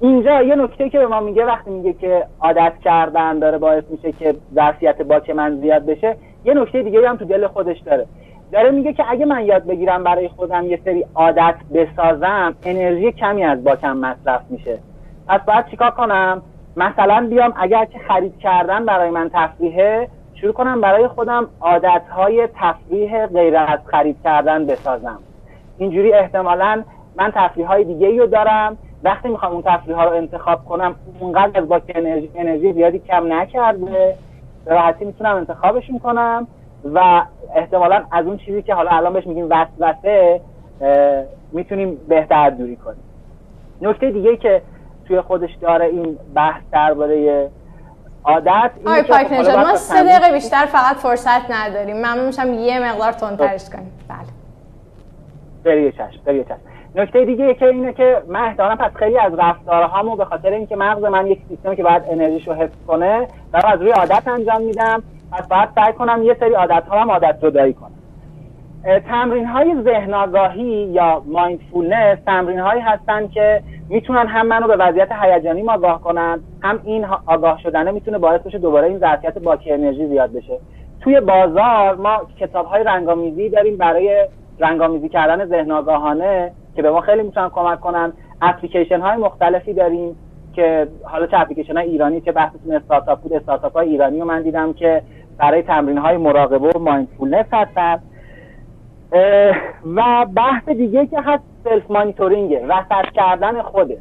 اینجا 0.00 0.42
یه 0.42 0.54
نکته 0.54 0.90
که 0.90 0.98
به 0.98 1.06
ما 1.06 1.20
میگه 1.20 1.44
وقتی 1.44 1.70
میگه 1.70 1.92
که 1.92 2.26
عادت 2.40 2.72
کردن 2.84 3.38
داره 3.38 3.58
باعث 3.58 3.84
میشه 3.90 4.12
که 4.12 4.34
ظرفیت 4.54 5.02
باک 5.02 5.30
من 5.30 5.60
زیاد 5.60 5.86
بشه 5.86 6.16
یه 6.44 6.54
نکته 6.54 6.82
دیگه 6.82 7.08
هم 7.08 7.16
تو 7.16 7.24
دل 7.24 7.46
خودش 7.46 7.78
داره. 7.78 8.06
داره 8.52 8.70
میگه 8.70 8.92
که 8.92 9.04
اگه 9.08 9.26
من 9.26 9.44
یاد 9.44 9.66
بگیرم 9.66 10.04
برای 10.04 10.28
خودم 10.28 10.66
یه 10.66 10.80
سری 10.84 11.04
عادت 11.14 11.54
بسازم 11.74 12.54
انرژی 12.64 13.12
کمی 13.12 13.44
از 13.44 13.64
باکم 13.64 13.96
مصرف 13.96 14.40
میشه. 14.50 14.78
پس 15.28 15.40
باید 15.40 15.66
چیکار 15.66 15.90
کنم؟ 15.90 16.42
مثلا 16.76 17.26
بیام 17.30 17.54
اگر 17.56 17.84
که 17.84 17.98
خرید 18.08 18.38
کردن 18.38 18.84
برای 18.84 19.10
من 19.10 19.30
تفریحه 19.34 20.08
شروع 20.40 20.52
کنم 20.52 20.80
برای 20.80 21.08
خودم 21.08 21.48
عادتهای 21.60 22.48
تفریح 22.54 23.26
غیر 23.26 23.56
از 23.56 23.78
خرید 23.86 24.16
کردن 24.24 24.66
بسازم. 24.66 25.18
اینجوری 25.78 26.12
احتمالا 26.12 26.82
من 27.16 27.32
تفریح 27.34 27.66
های 27.66 27.84
دیگه 27.84 28.18
رو 28.18 28.26
دارم. 28.26 28.76
وقتی 29.02 29.28
می‌خوام 29.28 29.52
اون 29.52 29.62
تفریح 29.62 29.96
ها 29.96 30.04
رو 30.04 30.10
انتخاب 30.10 30.64
کنم 30.64 30.94
اونقدر 31.20 31.60
از 31.60 31.68
باک 31.68 31.82
انرژی, 31.94 32.30
انرژی 32.34 32.72
زیادی 32.72 32.98
کم 32.98 33.32
نکرده. 33.32 34.14
به 34.64 34.74
راحتی 34.74 35.04
می‌تونم 35.04 35.36
انتخابشون 35.36 35.98
کنم 35.98 36.46
و 36.94 37.22
احتمالا 37.54 38.04
از 38.10 38.26
اون 38.26 38.36
چیزی 38.36 38.62
که 38.62 38.74
حالا 38.74 38.90
الان 38.90 39.12
بهش 39.12 39.26
میگیم 39.26 39.46
وسوسه 39.50 40.40
می‌تونیم 41.52 41.98
بهتر 42.08 42.50
دوری 42.50 42.76
کنیم. 42.76 43.02
نکته 43.82 44.10
دیگه 44.10 44.36
که 44.36 44.62
توی 45.06 45.20
خودش 45.20 45.54
داره 45.60 45.84
این 45.84 46.18
بحث 46.34 46.62
درباره 46.72 47.48
عادت 48.26 48.70
آی 48.86 49.02
پاک 49.02 49.32
نجات 49.32 49.58
ما 49.58 49.76
سه 49.76 50.02
دقیقه 50.02 50.32
بیشتر 50.32 50.66
فقط 50.66 50.96
فرصت 50.96 51.50
نداریم. 51.50 51.96
ممنون 51.96 52.26
میشم 52.26 52.54
یه 52.54 52.92
مقدار 52.92 53.12
تندترش 53.12 53.70
کنیم. 53.70 53.92
بله. 54.08 54.18
بریه 55.64 55.92
چشم 55.92 56.20
بریه 56.24 56.44
چشم. 56.44 56.56
نکته 56.94 57.24
دیگه 57.24 57.54
که 57.54 57.66
اینه 57.66 57.92
که 57.92 58.22
من 58.28 58.40
احتمالا 58.40 58.76
پس 58.76 58.90
خیلی 58.94 59.18
از 59.18 59.32
رفتارهامو 59.38 60.16
به 60.16 60.24
خاطر 60.24 60.48
اینکه 60.48 60.76
مغز 60.76 61.04
من 61.04 61.26
یک 61.26 61.40
سیستمی 61.48 61.76
که 61.76 61.82
باید 61.82 62.02
انرژیشو 62.10 62.54
حفظ 62.54 62.76
کنه 62.86 63.28
و 63.52 63.62
از 63.64 63.80
روی 63.80 63.90
عادت 63.90 64.28
انجام 64.28 64.62
میدم. 64.62 65.02
پس 65.32 65.48
باید 65.48 65.68
سعی 65.74 65.92
کنم 65.92 66.22
یه 66.22 66.36
سری 66.40 66.54
عادت 66.54 66.82
هم 66.92 67.10
عادت 67.10 67.38
زدایی 67.42 67.72
کنم. 67.72 67.95
تمرین 68.86 69.46
های 69.46 69.82
ذهن 69.82 70.14
آگاهی 70.14 70.88
یا 70.92 71.22
مایندفولنس 71.26 72.18
تمرین 72.26 72.58
هایی 72.58 72.80
هستن 72.80 73.28
که 73.28 73.62
می‌تونن 73.88 74.26
هم 74.26 74.46
منو 74.46 74.66
به 74.66 74.76
وضعیت 74.76 75.12
هیجانی 75.12 75.70
آگاه 75.70 76.00
کنن 76.00 76.40
هم 76.62 76.80
این 76.84 77.06
آگاه 77.26 77.58
شدنه 77.62 77.90
می‌تونه 77.90 78.18
باعث 78.18 78.40
بشه 78.40 78.58
دوباره 78.58 78.86
این 78.86 78.98
ظرفیت 78.98 79.38
باکی 79.38 79.72
انرژی 79.72 80.06
زیاد 80.06 80.32
بشه. 80.32 80.58
توی 81.00 81.20
بازار 81.20 81.94
ما 81.94 82.20
کتاب 82.40 82.66
های 82.66 82.84
رنگامیزی 82.84 83.48
داریم 83.48 83.76
برای 83.76 84.26
رنگامیزی 84.58 85.08
کردن 85.08 85.46
ذهن 85.46 85.70
آگاهانه 85.70 86.52
که 86.76 86.82
به 86.82 86.90
ما 86.90 87.00
خیلی 87.00 87.22
می‌تونن 87.22 87.48
کمک 87.48 87.80
کنن. 87.80 88.12
اپلیکیشن 88.42 89.00
های 89.00 89.16
مختلفی 89.16 89.72
داریم 89.72 90.16
که 90.52 90.88
حالا 91.04 91.26
چه 91.26 91.40
اپلیکیشن 91.40 91.76
های 91.76 91.88
ایرانی 91.88 92.20
که 92.20 92.32
بحثتون 92.32 92.76
استارتاپ 92.76 93.20
بود 93.20 93.32
استارتاپ 93.32 93.72
های 93.72 93.88
ایرانی 93.88 94.20
رو 94.20 94.24
من 94.24 94.42
دیدم 94.42 94.72
که 94.72 95.02
برای 95.38 95.62
تمرین 95.62 95.98
های 95.98 96.16
مراقبه 96.16 96.68
و 96.68 96.78
mindfulness 96.78 97.46
هستن. 97.52 97.98
و 99.96 100.26
بحث 100.36 100.68
دیگه 100.68 101.06
که 101.06 101.20
هست 101.20 101.42
self 101.64 101.90
monitoring 101.90 102.59
ه 102.59 102.66
رصد 102.66 103.04
کردن 103.14 103.62
خوده 103.62 103.98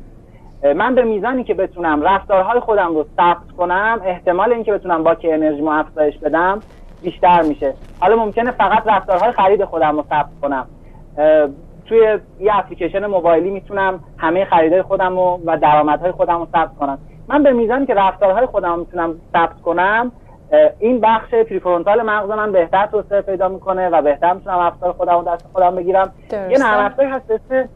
من 0.76 0.96
به 0.96 1.04
میزانی 1.04 1.44
که 1.44 1.54
بتونم 1.54 2.02
رفتارهای 2.02 2.60
خودم 2.60 2.96
رو 2.96 3.06
ثبت 3.18 3.52
کنم 3.58 4.02
احتمال 4.06 4.54
اینکه 4.54 4.74
بتونم 4.74 5.04
باک 5.04 5.28
انرژی 5.30 5.62
مو 5.62 5.70
افزایش 5.70 6.18
بدم 6.18 6.60
بیشتر 7.04 7.42
میشه. 7.42 7.74
حالا 8.00 8.16
ممکنه 8.16 8.52
فقط 8.52 8.88
رفتارهای 8.88 9.32
خرید 9.32 9.66
خودم 9.66 9.96
رو 9.96 10.04
ثبت 10.10 10.40
کنم. 10.42 10.66
توی 11.86 12.20
یه 12.40 12.58
اپلیکیشن 12.58 13.06
موبایلی 13.06 13.50
می‌تونم 13.50 14.00
همه 14.18 14.46
خریدهای 14.46 14.82
خودم 14.82 15.16
رو 15.16 15.40
و 15.46 15.58
درآمدهای 15.58 16.12
خودم 16.12 16.40
رو 16.40 16.48
ثبت 16.52 16.78
کنم. 16.80 16.98
من 17.28 17.44
به 17.44 17.52
میزانی 17.52 17.86
که 17.86 17.94
رفتارهای 17.94 18.46
خودم 18.46 18.80
می‌تونم 18.80 19.16
ثبت 19.34 19.62
کنم 19.62 20.12
این 20.80 21.00
بخش 21.00 21.34
پریفرونتال 21.34 22.02
مغز 22.02 22.30
من 22.30 22.52
بهتر 22.52 22.86
توسعه 22.86 23.22
پیدا 23.22 23.48
می‌کنه 23.48 23.90
و 23.90 24.02
بهتر 24.02 24.34
می‌تونم 24.34 24.60
رفتار 24.60 24.92
خودم 24.92 25.24
دست 25.24 25.48
خودم 25.54 25.76
بگیرم. 25.76 26.14
یه 26.32 26.58
نرم 26.60 26.86
افزاری 26.86 27.10
هست 27.10 27.32
اسم 27.32 27.70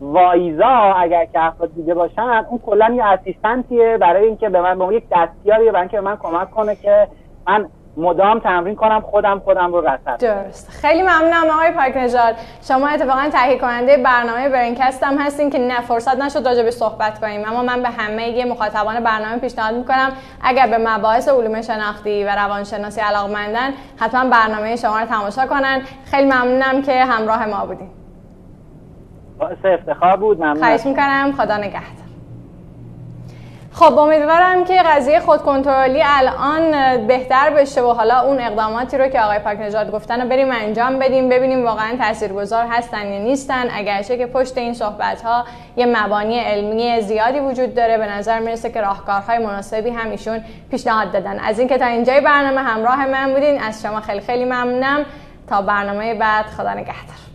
وایزا 0.00 0.94
اگر 0.96 1.24
که 1.24 1.44
افراد 1.44 1.74
دیگه 1.74 1.94
باشن 1.94 2.44
اون 2.50 2.58
کلا 2.58 2.94
یه 2.96 3.04
اسیستنتیه 3.04 3.98
برای 3.98 4.26
اینکه 4.26 4.48
به 4.48 4.60
من 4.60 4.78
به 4.78 4.94
یک 4.94 5.04
دستیاریه 5.12 5.72
برای 5.72 5.82
اینکه 5.82 5.96
به 5.96 6.02
من 6.02 6.16
کمک 6.16 6.50
کنه 6.50 6.76
که 6.76 7.08
من 7.46 7.68
مدام 7.96 8.38
تمرین 8.38 8.76
کنم 8.76 9.00
خودم 9.00 9.38
خودم 9.38 9.72
رو 9.72 9.80
رسد 9.80 10.16
درست 10.18 10.70
خیلی 10.70 11.02
ممنونم 11.02 11.50
آقای 11.50 11.70
پاک 11.70 11.96
نژاد 11.96 12.34
شما 12.68 12.88
اتفاقا 12.88 13.28
تهیه 13.32 13.58
کننده 13.58 13.96
برنامه 13.96 14.48
برینکست 14.48 15.02
هم 15.02 15.18
هستین 15.18 15.50
که 15.50 15.58
نه 15.58 15.80
فرصت 15.80 16.22
نشد 16.22 16.46
راجع 16.46 16.62
به 16.62 16.70
صحبت 16.70 17.20
کنیم. 17.20 17.48
اما 17.48 17.62
من 17.62 17.82
به 17.82 17.88
همه 17.88 18.44
مخاطبان 18.44 19.00
برنامه 19.00 19.38
پیشنهاد 19.38 19.74
می‌کنم 19.74 20.12
اگر 20.42 20.66
به 20.66 20.78
مباحث 20.78 21.28
علوم 21.28 21.62
شناختی 21.62 22.24
و 22.24 22.28
روانشناسی 22.28 23.00
علاقمندن 23.00 23.70
حتما 23.96 24.30
برنامه 24.30 24.76
شما 24.76 24.98
رو 24.98 25.06
تماشا 25.06 25.46
کنن. 25.46 25.82
خیلی 26.04 26.24
ممنونم 26.24 26.82
که 26.82 27.04
همراه 27.04 27.46
ما 27.46 27.66
بودین. 27.66 27.90
باعث 29.38 29.58
افتخار 29.64 30.16
بود. 30.16 30.38
ممنون 30.38 30.58
خواهش 30.58 30.86
می‌کنم. 30.86 31.32
خدا 31.36 31.56
نگهدار. 31.56 32.03
خب 33.74 33.98
امیدوارم 33.98 34.64
که 34.64 34.82
قضیه 34.82 35.20
خودکنترلی 35.20 36.02
الان 36.04 37.06
بهتر 37.06 37.50
بشه 37.50 37.82
و 37.82 37.92
حالا 37.92 38.20
اون 38.20 38.40
اقداماتی 38.40 38.98
رو 38.98 39.08
که 39.08 39.20
آقای 39.20 39.38
پاک 39.38 39.58
نژاد 39.60 39.92
گفتن 39.92 40.20
رو 40.20 40.28
بریم 40.28 40.52
انجام 40.52 40.98
بدیم 40.98 41.28
ببینیم 41.28 41.64
واقعا 41.64 41.96
تاثیرگذار 41.96 42.66
هستن 42.70 43.06
یا 43.06 43.18
نیستن. 43.18 43.68
اگرچه 43.72 44.18
که 44.18 44.26
پشت 44.26 44.58
این 44.58 44.74
صحبت 44.74 45.22
ها 45.22 45.44
یه 45.76 45.86
مبانی 45.86 46.38
علمی 46.38 47.00
زیادی 47.00 47.40
وجود 47.40 47.74
داره 47.74 47.98
به 47.98 48.06
نظر 48.06 48.38
می‌رسه 48.38 48.70
که 48.70 48.80
راهکارهای 48.80 49.38
مناسبی 49.38 49.90
هم 49.90 50.10
ایشون 50.10 50.44
پیشنهاد 50.70 51.12
دادن. 51.12 51.38
از 51.38 51.58
اینکه 51.58 51.78
تا 51.78 51.86
اینجای 51.86 52.20
برنامه 52.20 52.60
همراه 52.60 53.06
من 53.06 53.32
بودین 53.32 53.62
از 53.62 53.82
شما 53.82 54.00
خیلی 54.00 54.20
خیلی 54.20 54.44
ممنونم. 54.44 55.04
تا 55.48 55.62
برنامه 55.62 56.14
بعد 56.14 56.46
خدا 56.46 56.74
نگهدار. 56.74 57.33